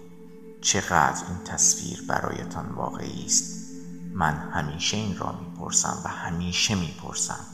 چقدر 0.61 1.23
این 1.27 1.43
تصویر 1.45 2.01
برایتان 2.07 2.69
واقعی 2.69 3.25
است. 3.25 3.71
من 4.13 4.33
همیشه 4.33 4.97
این 4.97 5.17
را 5.17 5.31
می‌پرسم 5.31 6.01
و 6.05 6.07
همیشه 6.07 6.75
می‌پرسم. 6.75 7.45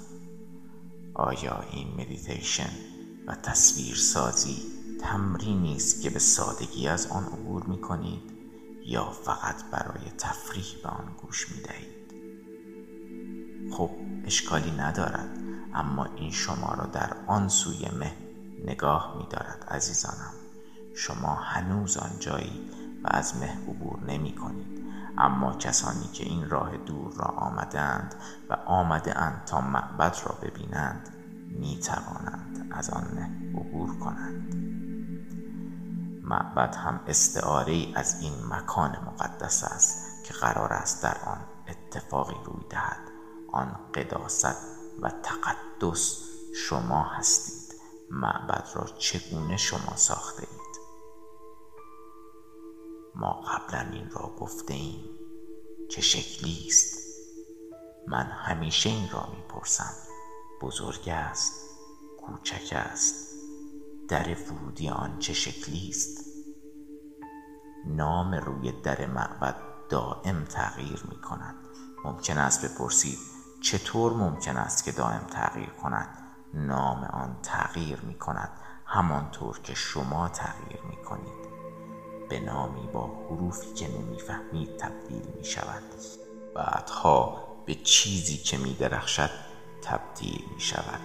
آیا 1.14 1.64
این 1.72 1.88
مدیتیشن 1.94 2.70
و 3.28 3.36
تصویر 3.36 3.96
سازی 3.96 4.58
تمرینی 5.02 5.76
است 5.76 6.02
که 6.02 6.10
به 6.10 6.20
سادگی 6.20 6.88
از 6.88 7.08
آن 7.08 7.24
عبور 7.24 7.64
می 7.64 7.82
کنید 7.82 8.32
یا 8.86 9.12
فقط 9.12 9.64
برای 9.72 10.10
تفریح 10.18 10.66
به 10.84 10.90
آن 10.90 11.16
گوش 11.22 11.50
می 11.52 11.62
دهید 11.62 11.98
خب 13.74 13.90
اشکالی 14.26 14.72
ندارد 14.72 15.38
اما 15.74 16.06
این 16.06 16.32
شما 16.32 16.74
را 16.74 16.86
در 16.86 17.18
آن 17.28 17.50
سوی 17.50 17.90
مه 18.00 18.14
نگاه 18.66 19.16
می 19.18 19.28
دارد 19.30 19.66
عزیزانم. 19.70 20.34
شما 20.96 21.36
هنوز 21.36 21.98
آنجایی 21.98 22.70
و 23.04 23.08
از 23.08 23.38
مه 23.38 23.58
عبور 23.68 24.00
نمی 24.08 24.36
کنید. 24.36 24.88
اما 25.18 25.54
کسانی 25.54 26.08
که 26.14 26.24
این 26.24 26.50
راه 26.50 26.78
دور 26.78 27.14
را 27.14 27.26
آمدند 27.26 28.16
و 28.50 28.54
آمده 28.54 29.18
اند 29.18 29.44
تا 29.46 29.62
معبد 29.62 30.16
را 30.26 30.36
ببینند 30.42 31.10
می 31.50 31.80
توانند 31.80 32.68
از 32.72 32.90
آن 32.90 33.04
مه 33.16 33.60
عبور 33.60 34.00
کنند. 34.00 34.56
معبد 36.24 36.76
هم 36.76 37.00
استعاره 37.08 37.88
از 37.96 38.22
این 38.22 38.34
مکان 38.50 38.98
مقدس 39.06 39.64
است 39.64 40.24
که 40.26 40.34
قرار 40.34 40.74
است 40.74 41.04
در 41.04 41.18
آن 41.26 41.40
اتفاقی 41.68 42.36
روی 42.46 42.66
دهد. 42.70 43.02
آن 43.52 43.76
قداست 43.94 44.58
و 45.02 45.10
تقدس 45.10 46.18
شما 46.56 47.04
هستید. 47.04 47.68
معبد 48.12 48.68
را 48.76 48.86
چگونه 48.98 49.58
شما 49.58 49.96
ساخته 49.96 50.48
اید 50.52 50.57
ما 53.20 53.42
قبلا 53.42 53.92
این 53.92 54.10
را 54.10 54.36
گفته 54.40 54.74
ایم 54.74 55.06
چه 55.90 56.02
شکلی 56.02 56.68
است؟ 56.68 56.98
من 58.08 58.24
همیشه 58.24 58.90
این 58.90 59.10
را 59.10 59.28
می‌پرسم. 59.36 59.94
بزرگ 60.62 61.10
است 61.10 61.54
کوچک 62.22 62.74
است. 62.74 63.34
در 64.08 64.36
ورودی 64.36 64.90
آن 64.90 65.20
چه 65.20 65.34
شکلی 65.34 65.90
است؟ 65.90 66.26
نام 67.86 68.34
روی 68.34 68.72
در 68.72 69.06
معبد 69.06 69.56
دائم 69.90 70.44
تغییر 70.44 71.04
می 71.10 71.22
کند 71.22 71.56
ممکن 72.04 72.38
است 72.38 72.66
بپرسید 72.66 73.18
چطور 73.62 74.14
ممکن 74.14 74.58
است 74.58 74.84
که 74.84 74.92
دائم 74.92 75.28
تغییر 75.32 75.70
کند؟ 75.70 76.10
نام 76.54 77.04
آن 77.04 77.38
تغییر 77.44 78.02
می 78.02 78.18
کند 78.18 78.50
همانطور 78.86 79.60
که 79.60 79.74
شما 79.74 80.30
تغییر 80.30 80.82
می 80.90 81.04
کنید 81.04 81.47
به 82.30 82.40
نامی 82.40 82.88
با 82.94 83.06
حروفی 83.30 83.74
که 83.74 83.88
نمی‌فهمید 83.88 84.78
تبدیل 84.78 85.24
می 85.38 85.46
شود 85.46 85.84
بعدها 86.56 87.48
به 87.66 87.76
چیزی 87.76 88.38
که 88.38 88.58
می 88.58 88.74
درخشد 88.74 89.30
تبدیل 89.82 90.44
می 90.56 90.62
شود 90.62 91.02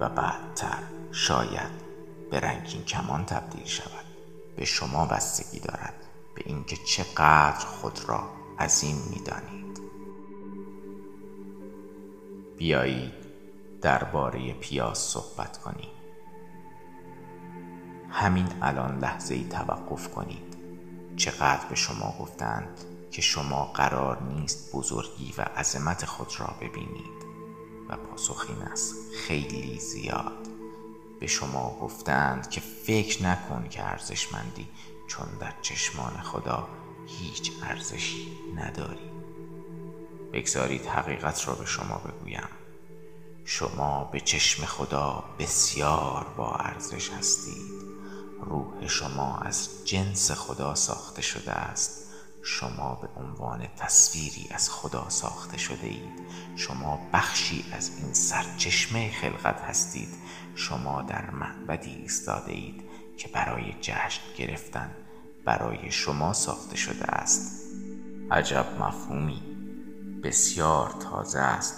و 0.00 0.08
بعدتر 0.08 0.82
شاید 1.12 1.82
به 2.30 2.40
رنگین 2.40 2.84
کمان 2.84 3.24
تبدیل 3.24 3.64
شود 3.64 4.04
به 4.56 4.64
شما 4.64 5.06
بستگی 5.06 5.60
دارد 5.60 5.94
به 6.34 6.42
اینکه 6.46 6.76
چقدر 6.76 7.66
خود 7.66 8.00
را 8.06 8.30
عظیم 8.58 8.96
می 9.10 9.20
دانید 9.24 9.80
بیایید 12.56 13.12
درباره 13.82 14.52
پیاز 14.52 14.98
صحبت 14.98 15.58
کنیم. 15.58 15.91
همین 18.12 18.48
الان 18.62 18.98
لحظه 18.98 19.34
ای 19.34 19.44
توقف 19.44 20.08
کنید. 20.08 20.56
چقدر 21.16 21.66
به 21.68 21.74
شما 21.74 22.14
گفتند 22.20 22.80
که 23.10 23.22
شما 23.22 23.64
قرار 23.64 24.22
نیست 24.22 24.72
بزرگی 24.72 25.34
و 25.38 25.42
عظمت 25.42 26.04
خود 26.04 26.32
را 26.38 26.54
ببینید. 26.60 27.22
و 27.88 27.96
پاسخ 27.96 28.46
این 28.48 28.62
است 28.62 28.94
خیلی 29.14 29.78
زیاد. 29.78 30.48
به 31.20 31.26
شما 31.26 31.78
گفتند 31.80 32.50
که 32.50 32.60
فکر 32.60 33.22
نکن 33.22 33.68
که 33.70 33.84
ارزشمندی 33.84 34.68
چون 35.08 35.26
در 35.40 35.52
چشمان 35.62 36.12
خدا 36.22 36.68
هیچ 37.06 37.52
ارزشی 37.62 38.38
نداری. 38.56 39.10
بگذارید 40.32 40.86
حقیقت 40.86 41.48
را 41.48 41.54
به 41.54 41.66
شما 41.66 41.98
بگویم. 41.98 42.48
شما 43.44 44.04
به 44.04 44.20
چشم 44.20 44.66
خدا 44.66 45.24
بسیار 45.38 46.26
با 46.36 46.54
ارزش 46.54 47.10
هستید. 47.10 47.91
روح 48.44 48.86
شما 48.86 49.38
از 49.38 49.68
جنس 49.84 50.30
خدا 50.30 50.74
ساخته 50.74 51.22
شده 51.22 51.52
است. 51.52 52.02
شما 52.42 52.94
به 52.94 53.20
عنوان 53.20 53.68
تصویری 53.76 54.48
از 54.50 54.70
خدا 54.70 55.08
ساخته 55.08 55.58
شده 55.58 55.86
اید. 55.86 56.22
شما 56.56 57.00
بخشی 57.12 57.64
از 57.72 57.90
این 57.98 58.14
سرچشمه 58.14 59.12
خلقت 59.12 59.60
هستید. 59.60 60.08
شما 60.54 61.02
در 61.02 61.30
معبدی 61.30 61.90
ایستاده 61.90 62.52
اید 62.52 62.84
که 63.16 63.28
برای 63.28 63.74
جشن 63.80 64.22
گرفتن 64.36 64.90
برای 65.44 65.90
شما 65.90 66.32
ساخته 66.32 66.76
شده 66.76 67.04
است. 67.04 67.62
عجب 68.30 68.66
مفهومی. 68.80 69.42
بسیار 70.24 70.90
تازه 70.90 71.38
است. 71.38 71.74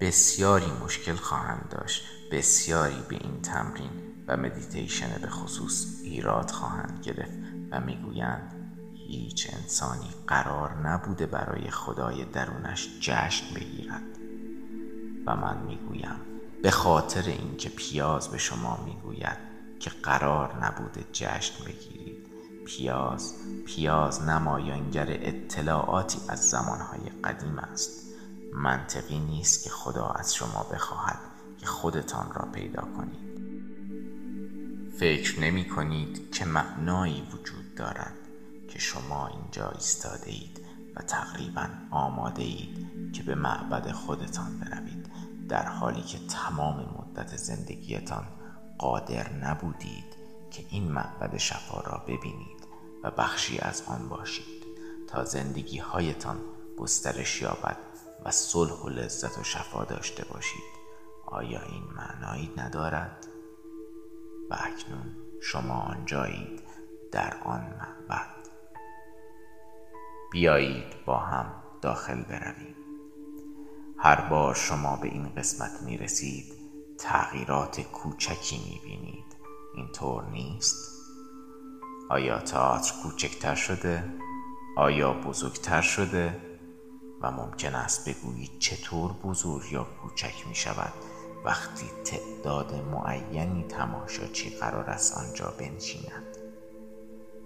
بسیاری 0.00 0.72
مشکل 0.84 1.14
خواهند 1.14 1.68
داشت. 1.70 2.02
بسیاری 2.32 3.02
به 3.08 3.16
این 3.16 3.42
تمرین 3.42 4.11
مدیتیشن 4.36 5.18
به 5.22 5.28
خصوص 5.28 5.86
ایراد 6.02 6.50
خواهند 6.50 7.00
گرفت 7.02 7.38
و 7.70 7.80
می‌گویند 7.80 8.54
هیچ 8.94 9.48
انسانی 9.52 10.10
قرار 10.26 10.88
نبوده 10.88 11.26
برای 11.26 11.70
خدای 11.70 12.24
درونش 12.24 12.88
جشن 13.00 13.54
بگیرد. 13.54 14.18
و 15.26 15.36
من 15.36 15.62
می‌گویم 15.66 16.20
به 16.62 16.70
خاطر 16.70 17.22
اینکه 17.22 17.68
پیاز 17.68 18.28
به 18.28 18.38
شما 18.38 18.84
می‌گوید 18.86 19.38
که 19.80 19.90
قرار 19.90 20.64
نبوده 20.64 21.04
جشن 21.12 21.64
بگیرید 21.64 22.26
پیاز 22.66 23.34
پیاز 23.66 24.22
نمایانگر 24.22 25.06
اطلاعاتی 25.08 26.18
از 26.28 26.50
زمانهای 26.50 27.10
قدیم 27.24 27.58
است. 27.58 28.02
منطقی 28.54 29.18
نیست 29.18 29.64
که 29.64 29.70
خدا 29.70 30.06
از 30.06 30.34
شما 30.34 30.66
بخواهد 30.72 31.18
که 31.58 31.66
خودتان 31.66 32.32
را 32.34 32.48
پیدا 32.52 32.82
کنید. 32.82 33.31
فکر 34.98 35.40
نمی 35.40 35.68
کنید 35.68 36.30
که 36.32 36.44
معنایی 36.44 37.22
وجود 37.32 37.74
دارد 37.74 38.16
که 38.68 38.78
شما 38.78 39.26
اینجا 39.26 39.70
ایستاده 39.70 40.30
اید 40.30 40.60
و 40.96 41.02
تقریبا 41.02 41.68
آماده 41.90 42.42
اید 42.42 43.12
که 43.12 43.22
به 43.22 43.34
معبد 43.34 43.92
خودتان 43.92 44.58
بروید 44.58 45.10
در 45.48 45.66
حالی 45.66 46.02
که 46.02 46.18
تمام 46.18 46.76
مدت 46.98 47.36
زندگیتان 47.36 48.26
قادر 48.78 49.32
نبودید 49.32 50.16
که 50.50 50.64
این 50.70 50.92
معبد 50.92 51.36
شفا 51.36 51.80
را 51.80 51.98
ببینید 51.98 52.66
و 53.02 53.10
بخشی 53.10 53.58
از 53.58 53.82
آن 53.86 54.08
باشید 54.08 54.62
تا 55.08 55.24
زندگی 55.24 55.78
هایتان 55.78 56.40
گسترش 56.78 57.42
یابد 57.42 57.76
و 58.24 58.30
صلح 58.30 58.72
و 58.72 58.88
لذت 58.88 59.38
و 59.38 59.44
شفا 59.44 59.84
داشته 59.84 60.24
باشید 60.24 60.82
آیا 61.26 61.62
این 61.62 61.82
معنایی 61.96 62.50
ندارد؟ 62.56 63.26
اکنون 64.54 65.16
شما 65.42 65.74
آنجایید 65.74 66.62
در 67.12 67.36
آن 67.44 67.60
معبد 67.60 68.48
بیایید 70.32 71.04
با 71.06 71.18
هم 71.18 71.46
داخل 71.82 72.22
برویم 72.22 72.76
هر 73.98 74.28
بار 74.28 74.54
شما 74.54 74.96
به 74.96 75.08
این 75.08 75.28
قسمت 75.28 75.82
می 75.82 75.96
رسید 75.96 76.52
تغییرات 76.98 77.80
کوچکی 77.80 78.58
می 78.58 78.80
بینید 78.84 79.36
اینطور 79.74 80.24
نیست؟ 80.24 80.92
آیا 82.10 82.38
تئاتر 82.38 82.92
کوچکتر 83.02 83.54
شده؟ 83.54 84.04
آیا 84.76 85.12
بزرگتر 85.12 85.80
شده؟ 85.82 86.40
و 87.20 87.30
ممکن 87.30 87.74
است 87.74 88.08
بگویید 88.08 88.58
چطور 88.58 89.12
بزرگ 89.12 89.72
یا 89.72 89.84
کوچک 89.84 90.48
می 90.48 90.54
شود 90.54 90.92
وقتی 91.44 91.86
تعداد 92.04 92.74
معینی 92.74 93.64
تماشاچی 93.64 94.50
قرار 94.50 94.90
است 94.90 95.18
آنجا 95.18 95.54
بنشیند 95.58 96.36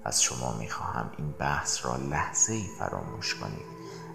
از 0.05 0.23
شما 0.23 0.57
می 0.59 0.69
خواهم 0.69 1.13
این 1.19 1.31
بحث 1.31 1.87
را 1.87 1.97
لحظه 1.97 2.53
ای 2.53 2.67
فراموش 2.79 3.35
کنید 3.35 3.67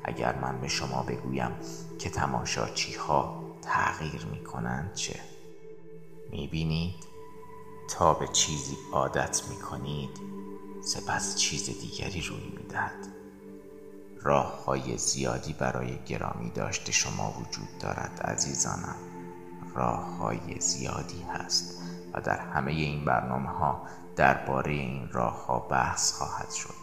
اگر 0.03 0.35
من 0.35 0.61
به 0.61 0.67
شما 0.67 1.03
بگویم 1.03 1.51
که 1.99 2.09
تماشاچی 2.09 2.93
ها 2.93 3.43
تغییر 3.61 4.25
می 4.25 4.43
کنند 4.43 4.93
چه؟ 4.93 5.19
می 6.31 6.47
بینید؟ 6.47 7.11
تا 7.89 8.13
به 8.13 8.27
چیزی 8.27 8.77
عادت 8.91 9.41
می 9.49 9.55
کنید 9.55 10.19
سپس 10.81 11.35
چیز 11.35 11.65
دیگری 11.65 12.21
روی 12.21 12.49
می 12.57 12.63
دهد 12.69 13.07
راه 14.21 14.65
های 14.65 14.97
زیادی 14.97 15.53
برای 15.53 16.03
گرامی 16.05 16.49
داشته 16.49 16.91
شما 16.91 17.31
وجود 17.31 17.77
دارد 17.79 18.21
عزیزانم 18.21 18.95
راه 19.75 20.17
های 20.17 20.59
زیادی 20.59 21.21
هست 21.21 21.81
و 22.13 22.21
در 22.21 22.39
همه 22.39 22.71
این 22.71 23.05
برنامه 23.05 23.49
ها 23.49 23.81
درباره 24.15 24.71
این 24.71 25.09
راه 25.11 25.45
ها 25.45 25.59
بحث 25.59 26.13
خواهد 26.13 26.51
شد. 26.51 26.81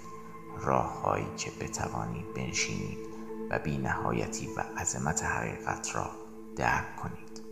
راه 0.60 1.02
هایی 1.02 1.26
که 1.36 1.50
بتوانید 1.60 2.34
بنشینید 2.34 2.98
و 3.50 3.58
بی 3.58 3.78
نهایتی 3.78 4.48
و 4.56 4.64
عظمت 4.78 5.22
حقیقت 5.22 5.94
را 5.94 6.10
درک 6.56 6.96
کنید. 6.96 7.42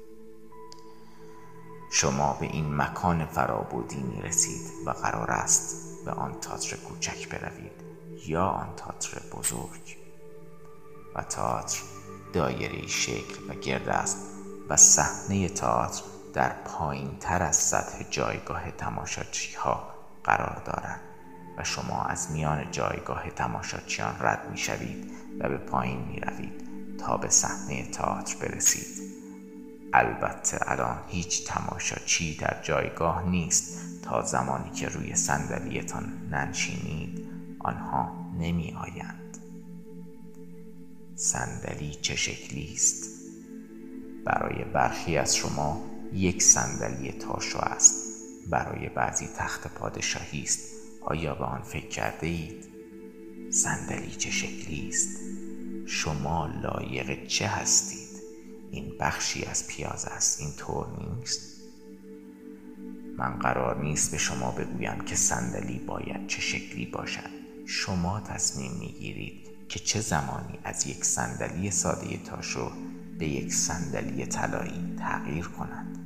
شما 1.90 2.36
به 2.40 2.46
این 2.46 2.76
مکان 2.76 3.26
فرابودی 3.26 4.02
می 4.02 4.22
رسید 4.22 4.86
و 4.86 4.90
قرار 4.90 5.30
است 5.30 6.04
به 6.04 6.10
آن 6.10 6.40
تاتر 6.40 6.76
کوچک 6.76 7.28
بروید 7.28 7.84
یا 8.26 8.44
آن 8.44 8.68
تاتر 8.76 9.20
بزرگ. 9.32 9.96
و 11.14 11.22
تاتر 11.22 11.82
دایره 12.32 12.86
شکل 12.86 13.50
و 13.50 13.54
گرد 13.54 13.88
است 13.88 14.25
و 14.68 14.76
صحنه 14.76 15.48
تئاتر 15.48 16.02
در 16.34 16.48
پایین 16.48 17.18
تر 17.20 17.42
از 17.42 17.56
سطح 17.56 18.04
جایگاه 18.10 18.70
تماشاچی 18.70 19.54
ها 19.54 19.90
قرار 20.24 20.62
دارد 20.64 21.00
و 21.58 21.64
شما 21.64 22.02
از 22.02 22.30
میان 22.30 22.70
جایگاه 22.70 23.30
تماشاچیان 23.30 24.16
رد 24.20 24.50
می 24.50 24.58
شوید 24.58 25.12
و 25.40 25.48
به 25.48 25.56
پایین 25.56 25.98
می 25.98 26.20
روید 26.20 26.66
تا 26.98 27.16
به 27.16 27.28
صحنه 27.28 27.90
تئاتر 27.90 28.36
برسید. 28.36 29.06
البته 29.92 30.58
الان 30.70 30.98
هیچ 31.08 31.46
تماشاچی 31.46 32.36
در 32.36 32.56
جایگاه 32.62 33.22
نیست. 33.22 33.86
تا 34.06 34.22
زمانی 34.22 34.70
که 34.70 34.88
روی 34.88 35.14
صندلیتان 35.14 36.28
ننشینید 36.30 37.28
آنها 37.58 38.12
نمی 38.38 38.72
آیند 38.72 39.38
صندلی 41.14 41.94
چه 41.94 42.16
شکلی 42.16 42.72
است؟ 42.72 43.15
برای 44.26 44.64
برخی 44.64 45.16
از 45.18 45.36
شما 45.36 45.84
یک 46.12 46.42
صندلی 46.42 47.12
تاشو 47.12 47.58
است. 47.58 47.94
برای 48.50 48.88
بعضی 48.88 49.26
تخت 49.36 49.68
پادشاهی 49.68 50.42
است. 50.42 50.72
آیا 51.00 51.34
به 51.34 51.44
آن 51.44 51.62
فکر 51.62 51.88
کرده 51.88 52.26
اید؟ 52.26 52.64
صندلی 53.50 54.10
چه 54.10 54.30
شکلی 54.30 54.88
است؟ 54.88 55.20
شما 55.86 56.46
لایق 56.46 57.26
چه 57.26 57.46
هستید؟ 57.46 58.22
این 58.70 58.92
بخشی 59.00 59.44
از 59.44 59.66
پیاز 59.66 60.04
است. 60.04 60.40
این 60.40 60.52
طور 60.56 60.86
نیست؟ 60.98 61.62
من 63.18 63.38
قرار 63.38 63.82
نیست 63.82 64.10
به 64.10 64.18
شما 64.18 64.50
بگویم 64.50 65.00
که 65.00 65.16
صندلی 65.16 65.78
باید 65.78 66.26
چه 66.26 66.40
شکلی 66.40 66.86
باشد. 66.86 67.30
شما 67.66 68.20
تصمیم 68.20 68.72
می‌گیرید 68.72 69.46
که 69.68 69.78
چه 69.78 70.00
زمانی 70.00 70.58
از 70.64 70.86
یک 70.86 71.04
صندلی 71.04 71.70
ساده 71.70 72.16
تاشو 72.16 72.72
به 73.18 73.26
یک 73.26 73.52
صندلی 73.52 74.26
طلایی 74.26 74.96
تغییر 74.98 75.48
کند 75.48 75.98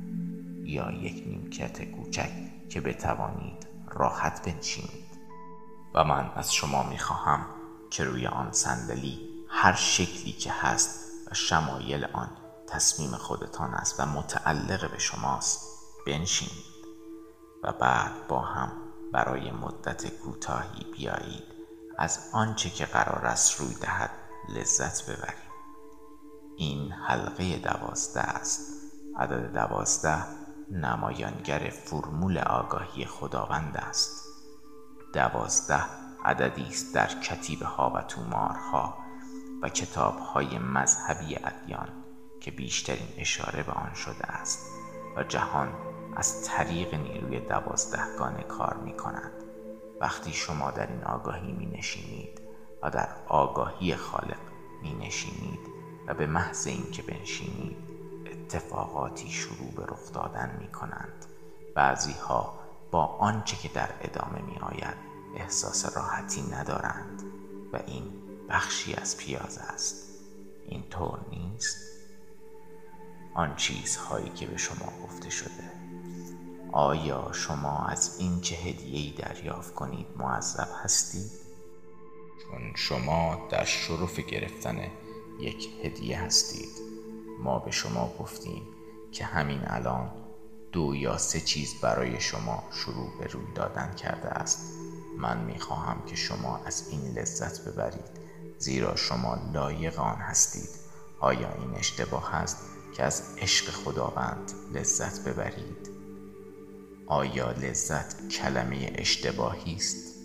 یا 0.63 0.91
یک 0.91 1.27
نیمکت 1.27 1.83
کوچک 1.83 2.31
که 2.69 2.81
بتوانید 2.81 3.67
راحت 3.87 4.49
بنشینید. 4.49 5.11
و 5.93 6.03
من 6.03 6.31
از 6.35 6.53
شما 6.53 6.83
می‌خواهم 6.83 7.45
که 7.89 8.03
روی 8.03 8.27
آن 8.27 8.51
صندلی 8.51 9.19
هر 9.49 9.73
شکلی 9.73 10.31
که 10.31 10.51
هست 10.51 11.11
و 11.31 11.33
شمایل 11.33 12.05
آن 12.05 12.29
تصمیم 12.67 13.11
خودتان 13.11 13.73
است 13.73 13.99
و 13.99 14.05
متعلق 14.05 14.91
به 14.91 14.99
شماست 14.99 15.67
بنشینید 16.07 16.71
و 17.63 17.71
بعد 17.71 18.27
با 18.27 18.39
هم 18.39 18.71
برای 19.13 19.51
مدت 19.51 20.07
کوتاهی 20.07 20.85
بیایید 20.97 21.43
از 21.97 22.19
آنچه 22.33 22.69
که 22.69 22.85
قرار 22.85 23.25
است 23.25 23.59
روی 23.59 23.73
دهد 23.73 24.09
لذت 24.49 25.09
ببرید. 25.09 25.50
این 26.61 26.91
حلقه 26.91 27.57
دوازده 27.57 28.21
است. 28.21 28.61
عدد 29.17 29.53
دوازده 29.53 30.23
نمایانگر 30.71 31.59
فرمول 31.69 32.37
آگاهی 32.37 33.05
خداوند 33.05 33.77
است. 33.77 34.27
دوازده 35.13 35.83
عددی 36.25 36.67
است 36.67 36.95
در 36.95 37.07
کتیبه 37.07 37.65
ها 37.65 37.93
و 37.95 38.01
تومارها 38.01 38.97
و 39.61 39.69
کتاب 39.69 40.19
های 40.19 40.59
مذهبی 40.59 41.35
ادیان 41.35 41.89
که 42.41 42.51
بیشترین 42.51 43.07
اشاره 43.17 43.63
به 43.63 43.71
آن 43.71 43.93
شده 43.93 44.27
است 44.27 44.65
و 45.17 45.23
جهان 45.23 45.73
از 46.15 46.47
طریق 46.47 46.95
نیروی 46.95 47.39
دوازدهگانه 47.39 48.43
کار 48.43 48.77
می 48.77 48.97
کند 48.97 49.31
وقتی 50.01 50.33
شما 50.33 50.71
در 50.71 50.87
این 50.87 51.03
آگاهی 51.03 51.51
می 51.51 51.65
نشینید 51.65 52.41
و 52.83 52.89
در 52.89 53.09
آگاهی 53.27 53.95
خالق 53.95 54.39
می 54.81 54.93
نشینید 54.93 55.70
و 56.07 56.13
به 56.13 56.27
محض 56.27 56.67
اینکه 56.67 57.01
بنشینید 57.01 57.77
اتفاقاتی 58.31 59.29
شروع 59.29 59.71
به 59.75 59.83
رخ 59.83 60.13
دادن 60.13 60.57
می 60.59 60.67
کنند 60.67 61.25
بعضی 61.75 62.11
ها 62.13 62.59
با 62.91 63.05
آنچه 63.05 63.57
که 63.57 63.69
در 63.69 63.89
ادامه 64.01 64.41
می 64.41 64.57
آید 64.57 64.97
احساس 65.35 65.97
راحتی 65.97 66.41
ندارند 66.41 67.23
و 67.73 67.79
این 67.87 68.03
بخشی 68.49 68.93
از 68.93 69.17
پیاز 69.17 69.57
است. 69.57 69.95
این 70.67 70.83
طور 70.89 71.19
نیست؟ 71.29 71.77
آن 73.33 73.55
چیزهایی 73.55 74.29
که 74.29 74.47
به 74.47 74.57
شما 74.57 74.93
گفته 75.03 75.29
شده. 75.29 75.71
آیا 76.71 77.31
شما 77.33 77.85
از 77.85 78.19
این 78.19 78.41
چه 78.41 78.55
هدیه‌ای 78.55 79.11
دریافت 79.11 79.73
کنید 79.73 80.07
معذب 80.17 80.67
هستید؟ 80.83 81.31
چون 82.41 82.75
شما 82.75 83.47
در 83.49 83.63
شرف 83.63 84.19
گرفتن 84.19 84.79
یک 85.39 85.69
هدیه 85.83 86.21
هستید. 86.21 86.69
ما 87.39 87.59
به 87.59 87.71
شما 87.71 88.13
گفتیم 88.19 88.63
که 89.11 89.25
همین 89.25 89.61
الان 89.63 90.11
دو 90.71 90.95
یا 90.95 91.17
سه 91.17 91.39
چیز 91.39 91.73
برای 91.81 92.19
شما 92.19 92.63
شروع 92.71 93.19
به 93.19 93.27
روی 93.27 93.53
دادن 93.55 93.93
کرده 93.93 94.27
است. 94.27 94.59
من 95.17 95.43
می‌خواهم 95.43 96.05
که 96.05 96.15
شما 96.15 96.57
از 96.57 96.89
این 96.89 97.17
لذت 97.17 97.67
ببرید 97.67 98.21
زیرا 98.57 98.95
شما 98.95 99.37
لایق 99.53 99.99
آن 99.99 100.15
هستید. 100.15 100.69
آیا 101.19 101.53
این 101.53 101.75
اشتباه 101.75 102.35
است 102.35 102.57
که 102.93 103.03
از 103.03 103.23
عشق 103.37 103.71
خداوند 103.71 104.51
لذت 104.73 105.23
ببرید؟ 105.23 105.89
آیا 107.07 107.51
لذت 107.51 108.27
کلمه 108.27 108.93
اشتباهی 108.95 109.75
است؟ 109.75 110.15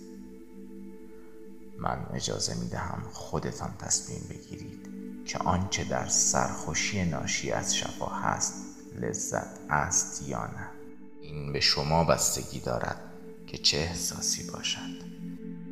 من 1.79 2.07
اجازه 2.15 2.55
می 2.55 2.69
دهم 2.69 3.03
خودتان 3.13 3.75
تصمیم 3.79 4.27
بگیرید. 4.31 4.86
که 5.27 5.39
آنچه 5.39 5.85
در 5.85 6.07
سرخوشی 6.09 7.05
ناشی 7.05 7.53
از 7.53 7.77
شفا 7.77 8.07
هست 8.07 8.55
لذت 9.01 9.61
است 9.71 10.29
یا 10.29 10.47
نه. 10.47 10.71
این 11.23 11.53
به 11.53 11.61
شما 11.61 12.05
بستگی 12.05 12.61
دارد 12.61 13.01
که 13.47 13.59
چه 13.59 13.77
احساسی 13.77 14.51
باشد. 14.51 15.07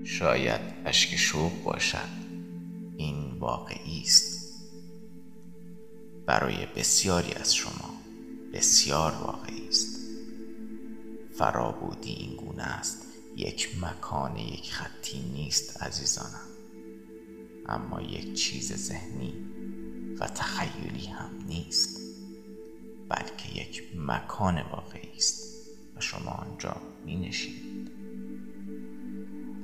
شاید 0.05 0.61
اشک 0.85 1.17
شوق 1.17 1.63
باشد. 1.63 2.25
این 2.97 3.39
واقعی 3.39 4.03
است. 4.03 4.35
برای 6.27 6.67
بسیاری 6.67 7.33
از 7.33 7.55
شما 7.55 7.95
بسیار 8.53 9.13
واقعی 9.13 9.69
است. 9.69 9.97
فرابودی 11.39 12.13
این 12.13 12.37
گونه 12.37 12.63
است. 12.63 12.99
یک 13.37 13.69
مکان 13.81 14.37
یک 14.37 14.73
خطی 14.73 15.21
نیست 15.21 15.83
عزیزانم. 15.83 16.54
اما 17.69 18.01
یک 18.01 18.35
چیز 18.35 18.73
ذهنی 18.73 19.35
و 20.21 20.27
تخیلی 20.27 21.07
هم 21.07 21.31
نیست 21.47 22.01
بلکه 23.09 23.49
یک 23.55 23.83
مکان 23.97 24.63
واقعی 24.63 25.17
است 25.17 25.69
و 25.97 26.01
شما 26.01 26.31
آنجا 26.31 26.77
می 27.05 27.17
نشینید 27.17 27.75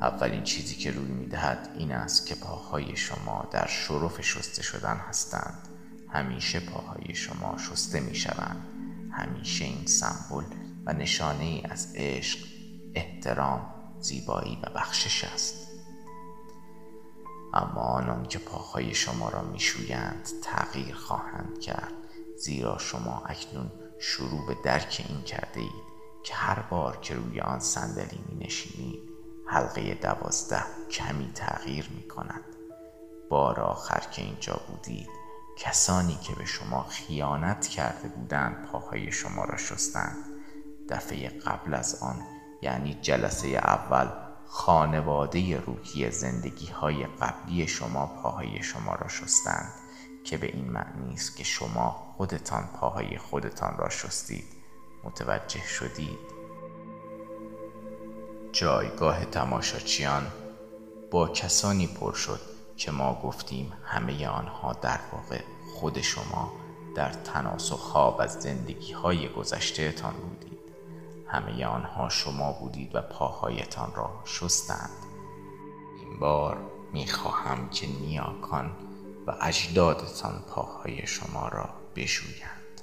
اولین 0.01 0.45
چیزی 0.45 0.75
که 0.75 0.91
روی 0.91 1.11
می 1.11 1.27
دهد 1.27 1.77
این 1.79 1.93
است 1.93 2.27
که 2.27 2.35
پاهای 2.35 2.97
شما 2.97 3.49
در 3.51 3.67
شرف 3.67 4.21
شسته 4.21 4.63
شدن 4.63 4.97
هستند. 4.97 5.69
همیشه 6.09 6.61
پاهای 6.61 7.15
شما 7.15 7.59
شسته 7.59 8.01
می 8.01 8.15
شوند 8.15 8.67
همیشه 9.13 9.65
این 9.65 9.87
سمبل 9.87 10.45
و 10.87 10.93
نشانه 10.93 11.45
ای 11.45 11.63
از 11.71 11.93
عشق 11.95 12.39
احترام 12.95 13.75
زیبایی 14.01 14.59
و 14.63 14.71
بخشش 14.75 15.25
است. 15.25 15.70
اما 17.55 17.81
آنان 17.81 18.27
که 18.27 18.39
پاهای 18.39 18.95
شما 18.95 19.29
را 19.29 19.43
میشویند 19.43 20.29
تغییر 20.43 20.95
خواهند 20.95 21.61
کرد 21.61 21.93
زیرا 22.37 22.79
شما 22.79 23.23
اکنون 23.27 23.73
شروع 23.99 24.47
به 24.47 24.57
درک 24.65 25.07
این 25.09 25.23
کرده 25.23 25.61
اید 25.61 25.91
که 26.23 26.35
هر 26.35 26.63
بار 26.63 26.97
که 26.97 27.15
روی 27.15 27.41
آن 27.41 27.59
صندلی 27.59 28.25
می 28.29 28.45
نشینید 28.45 29.11
حلقه 29.47 29.95
دوازده 29.95 30.65
کمی 30.91 31.33
تغییر 31.35 31.91
می 31.95 32.09
کند 32.09 32.45
بار 33.31 33.61
آخر 33.61 34.01
که 34.01 34.23
اینجا 34.23 34.61
بودید 34.69 35.09
کسانی 35.59 36.19
که 36.23 36.35
به 36.35 36.45
شما 36.45 36.83
خیانت 36.83 37.67
کرده 37.67 38.09
بودند 38.09 38.67
پاهای 38.67 39.13
شما 39.13 39.45
را 39.45 39.57
شستند. 39.57 40.17
دفعه 40.89 41.29
قبل 41.29 41.75
از 41.75 42.03
آن 42.03 42.17
یعنی 42.63 42.95
جلسه 42.95 43.49
اول 43.49 44.30
خانواده 44.53 45.61
روحی 45.61 46.11
زندگی 46.11 46.67
های 46.67 47.07
قبلی 47.07 47.67
شما 47.67 48.07
پاهای 48.07 48.63
شما 48.63 48.95
را 48.95 49.09
شستند 49.09 49.73
که 50.25 50.37
به 50.37 50.47
این 50.47 50.71
معنی 50.71 51.15
است 51.15 51.37
که 51.37 51.45
شما 51.45 52.15
خودتان 52.17 52.69
پاهای 52.81 53.19
خودتان 53.19 53.77
را 53.79 53.89
شستید. 53.89 54.45
متوجه 55.05 55.67
شدید. 55.67 56.19
جایگاه 58.53 59.25
تماشاچیان 59.25 60.27
با 61.11 61.29
کسانی 61.29 61.87
پر 61.87 62.13
شد 62.13 62.41
که 62.77 62.91
ما 62.91 63.21
گفتیم 63.25 63.73
همه 63.85 64.29
آنها 64.29 64.73
در 64.73 65.01
واقع 65.13 65.43
خود 65.75 66.01
شما 66.01 66.53
در 66.95 67.13
تناسخ 67.13 67.79
خواب 67.79 68.21
از 68.21 68.33
زندگی 68.33 68.93
های 68.93 69.29
گذشته 69.29 69.93
تان 69.93 70.15
بودید 70.15 70.60
همه 71.33 71.67
آنها 71.67 72.09
شما 72.09 72.53
بودید 72.53 72.95
و 72.95 73.01
پاهایتان 73.01 73.93
را 73.95 74.11
شستند. 74.25 75.07
این 76.01 76.19
بار 76.19 76.59
می‌خواهم 76.93 77.69
که 77.69 77.87
نیاکان 77.87 78.77
و 79.27 79.35
اجدادتان 79.41 80.45
پاهای 80.49 81.07
شما 81.07 81.49
را 81.49 81.69
بشویند. 81.97 82.81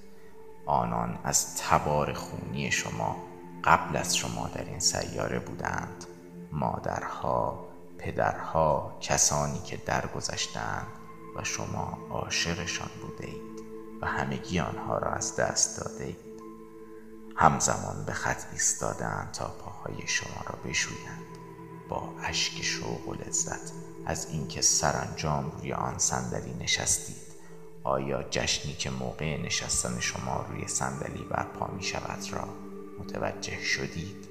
آنان 0.66 1.20
از 1.24 1.58
تبار 1.58 2.14
خونی 2.14 2.72
شما 2.72 3.16
قبل 3.64 3.98
از 3.98 4.18
شما 4.18 4.48
در 4.48 4.64
این 4.64 4.80
سیاره 4.80 5.40
بودند. 5.40 6.06
مادرها 6.52 7.68
پدرها 7.98 8.98
کسانی 9.02 9.60
که 9.60 9.78
درگذشتند 9.78 10.88
و 11.36 11.44
شما 11.44 11.98
عاشقشان 12.12 12.90
بوده 13.02 13.28
اید 13.28 13.64
و 14.02 14.06
همگی 14.06 14.60
آنها 14.60 14.98
را 14.98 15.12
از 15.12 15.36
دست 15.36 15.80
داده 15.80 16.06
اید 16.06 16.27
همزمان 17.38 18.06
به 18.06 18.14
خط 18.14 18.44
ایستادند 18.54 19.32
تا 19.32 19.48
پاهای 19.48 20.08
شما 20.08 20.44
را 20.48 20.60
بشویند. 20.70 21.26
با 21.90 22.14
اشک 22.24 22.62
شوق 22.64 23.08
و 23.08 23.14
لذت 23.14 23.72
از 24.06 24.28
اینکه 24.30 24.62
سرانجام 24.62 25.52
روی 25.52 25.74
آن 25.74 25.98
صندلی 25.98 26.54
نشستید. 26.54 27.28
آیا 27.84 28.24
جشنی 28.24 28.74
که 28.74 28.90
موقع 28.90 29.38
نشستن 29.38 30.00
شما 30.00 30.46
روی 30.50 30.68
صندلی 30.68 31.24
برپا 31.24 31.68
می 31.68 31.84
شود 31.84 32.32
را 32.32 32.48
متوجه 33.00 33.64
شدید؟ 33.64 34.28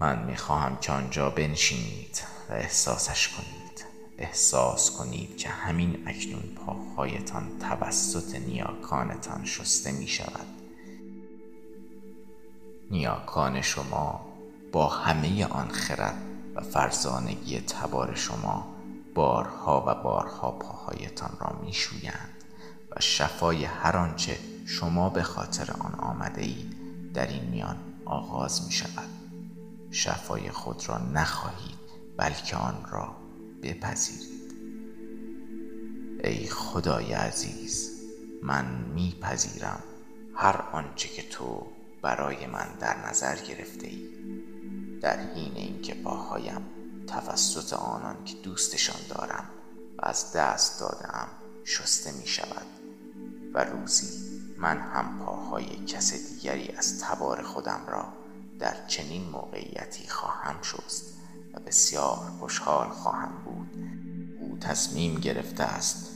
من 0.00 0.24
می 0.24 0.36
خواهم 0.36 0.76
که 0.76 0.92
آنجا 0.92 1.30
بنشینید 1.30 2.22
و 2.50 2.52
احساسش 2.52 3.28
کنید. 3.28 3.84
احساس 4.18 4.90
کنید 4.90 5.36
که 5.36 5.48
همین 5.48 6.02
اکنون 6.06 6.54
پاهایتان 6.66 7.58
توسط 7.58 8.34
نیاکانتان 8.34 9.44
شسته 9.44 9.92
می 9.92 10.08
شود. 10.08 10.55
نیاکان 12.90 13.60
شما 13.60 14.26
با 14.72 14.88
همه 14.88 15.46
آن 15.46 15.68
خرد 15.68 16.22
و 16.54 16.60
فرزانگی 16.60 17.60
تبار 17.60 18.14
شما 18.14 18.76
بارها 19.14 19.84
و 19.86 20.02
بارها 20.02 20.50
پاهایتان 20.50 21.36
را 21.40 21.60
میشویند 21.64 22.44
و 22.90 23.00
شفای 23.00 23.64
هر 23.64 23.96
آنچه 23.96 24.38
شما 24.66 25.10
به 25.10 25.22
خاطر 25.22 25.72
آن 25.72 25.94
آمده 25.94 26.42
اید 26.42 26.76
در 27.12 27.26
این 27.26 27.44
میان 27.44 27.76
آغاز 28.04 28.66
می 28.66 28.72
شود 28.72 29.08
شفای 29.90 30.50
خود 30.50 30.88
را 30.88 30.98
نخواهید 30.98 31.78
بلکه 32.16 32.56
آن 32.56 32.86
را 32.90 33.16
بپذیرید. 33.62 34.52
ای 36.24 36.46
خدای 36.46 37.12
عزیز 37.12 37.90
من 38.42 38.64
میپذیرم 38.94 39.82
هر 40.34 40.64
آنچه 40.72 41.08
که 41.08 41.22
تو 41.22 41.66
برای 42.02 42.46
من 42.46 42.68
در 42.80 43.08
نظر 43.08 43.36
گرفته 43.36 43.86
ای؟ 43.86 44.08
در 45.00 45.20
حین 45.20 45.56
اینکه 45.56 45.94
پاهایم 45.94 46.60
توسط 47.06 47.72
آنان 47.72 48.24
که 48.24 48.34
دوستشان 48.34 49.00
دارم 49.08 49.44
و 49.98 50.06
از 50.06 50.32
دست 50.32 50.80
دادم 50.80 51.28
شسته 51.64 52.12
می 52.12 52.26
شود 52.26 52.66
و 53.54 53.64
روزی 53.64 54.26
من 54.58 54.78
هم 54.78 55.18
پاهای 55.24 55.64
کس 55.86 56.30
دیگری 56.30 56.68
از 56.68 57.00
تبار 57.00 57.42
خودم 57.42 57.80
را 57.88 58.12
در 58.58 58.86
چنین 58.86 59.30
موقعیتی 59.30 60.08
خواهم 60.08 60.62
شست 60.62 61.14
و 61.54 61.60
بسیار 61.60 62.32
خوشحال 62.40 62.88
خواهم 62.88 63.32
بود. 63.44 63.70
او 64.40 64.58
تصمیم 64.58 65.14
گرفته 65.20 65.64
است 65.64 66.10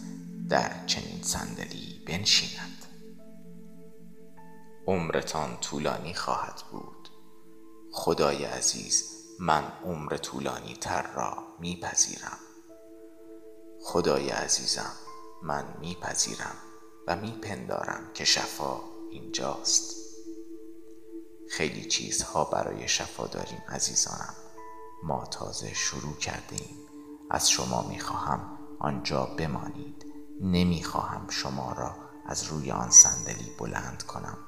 در 0.49 0.87
چنین 0.87 1.23
صندلی 1.23 2.01
بنشیند. 2.07 2.80
عمرتان 4.91 5.57
طولانی 5.57 6.15
خواهد 6.15 6.63
بود. 6.71 7.09
خدای 7.93 8.45
عزیز 8.45 9.05
من 9.41 9.73
عمر 9.85 10.17
طولانی 10.17 10.75
تر 10.75 11.13
را 11.13 11.43
میپذیرم. 11.61 12.39
خدای 13.83 14.31
عزیزم 14.31 14.93
من 15.43 15.65
میپذیرم 15.81 16.55
و 17.07 17.17
میپندارم 17.17 18.11
که 18.15 18.25
شفا 18.25 18.81
اینجاست. 19.11 19.97
خیلی 21.51 21.85
چیزها 21.85 22.45
برای 22.45 22.89
شفا 22.89 23.27
داریم 23.27 23.63
عزیزانم. 23.69 24.35
ما 25.03 25.25
تازه 25.25 25.75
شروع 25.75 26.17
کردیم. 26.17 26.77
از 27.31 27.51
شما 27.51 27.83
می‌خواهم 27.89 28.59
آنجا 28.81 29.25
بمانید. 29.25 30.05
نمی‌خواهم 30.41 31.29
شما 31.29 31.73
را 31.73 31.95
از 32.27 32.45
روی 32.45 32.71
آن 32.71 32.91
صندلی 32.91 33.51
بلند 33.59 34.03
کنم. 34.03 34.39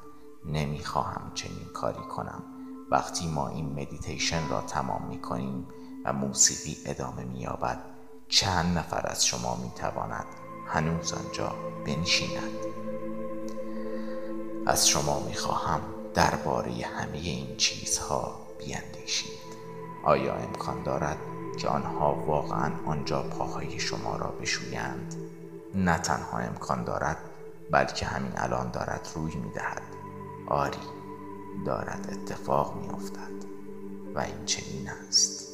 نمی‌خواهم 0.46 1.30
چنین 1.34 1.66
کاری 1.74 2.02
کنم. 2.02 2.42
وقتی 2.90 3.26
ما 3.28 3.48
این 3.48 3.72
مدیتیشن 3.72 4.48
را 4.48 4.60
تمام 4.60 5.06
می 5.08 5.20
کنیم 5.20 5.66
و 6.04 6.12
موسیقی 6.12 6.76
ادامه 6.86 7.24
می 7.24 7.38
یابد 7.40 7.78
چند 8.28 8.78
نفر 8.78 9.06
از 9.06 9.26
شما 9.26 9.56
می 9.56 9.70
تواند 9.76 10.26
هنوز 10.66 11.12
آنجا 11.12 11.54
بنشیند. 11.86 12.52
از 14.66 14.88
شما 14.88 15.20
می 15.20 15.34
خواهم 15.34 15.80
درباره 16.14 16.72
همه 16.72 17.18
این 17.18 17.56
چیزها 17.56 18.46
بیندیشید. 18.58 19.42
آیا 20.04 20.34
امکان 20.34 20.82
دارد 20.82 21.18
که 21.58 21.68
آنها 21.68 22.14
واقعا 22.14 22.72
آنجا 22.86 23.22
پاهای 23.22 23.78
شما 23.78 24.16
را 24.16 24.30
بشویند؟ 24.30 25.14
نه 25.74 25.98
تنها 25.98 26.38
امکان 26.38 26.84
دارد 26.84 27.16
بلکه 27.70 28.06
همین 28.06 28.32
الان 28.36 28.70
دارد 28.70 29.08
روی 29.14 29.34
می 29.34 29.50
دهد 29.50 29.82
آری 30.52 30.78
دارد 31.66 32.08
اتفاق 32.12 32.76
می 32.76 32.88
افتد 32.88 33.44
و 34.14 34.20
این 34.20 34.44
چنین 34.46 34.88
است. 35.08 35.51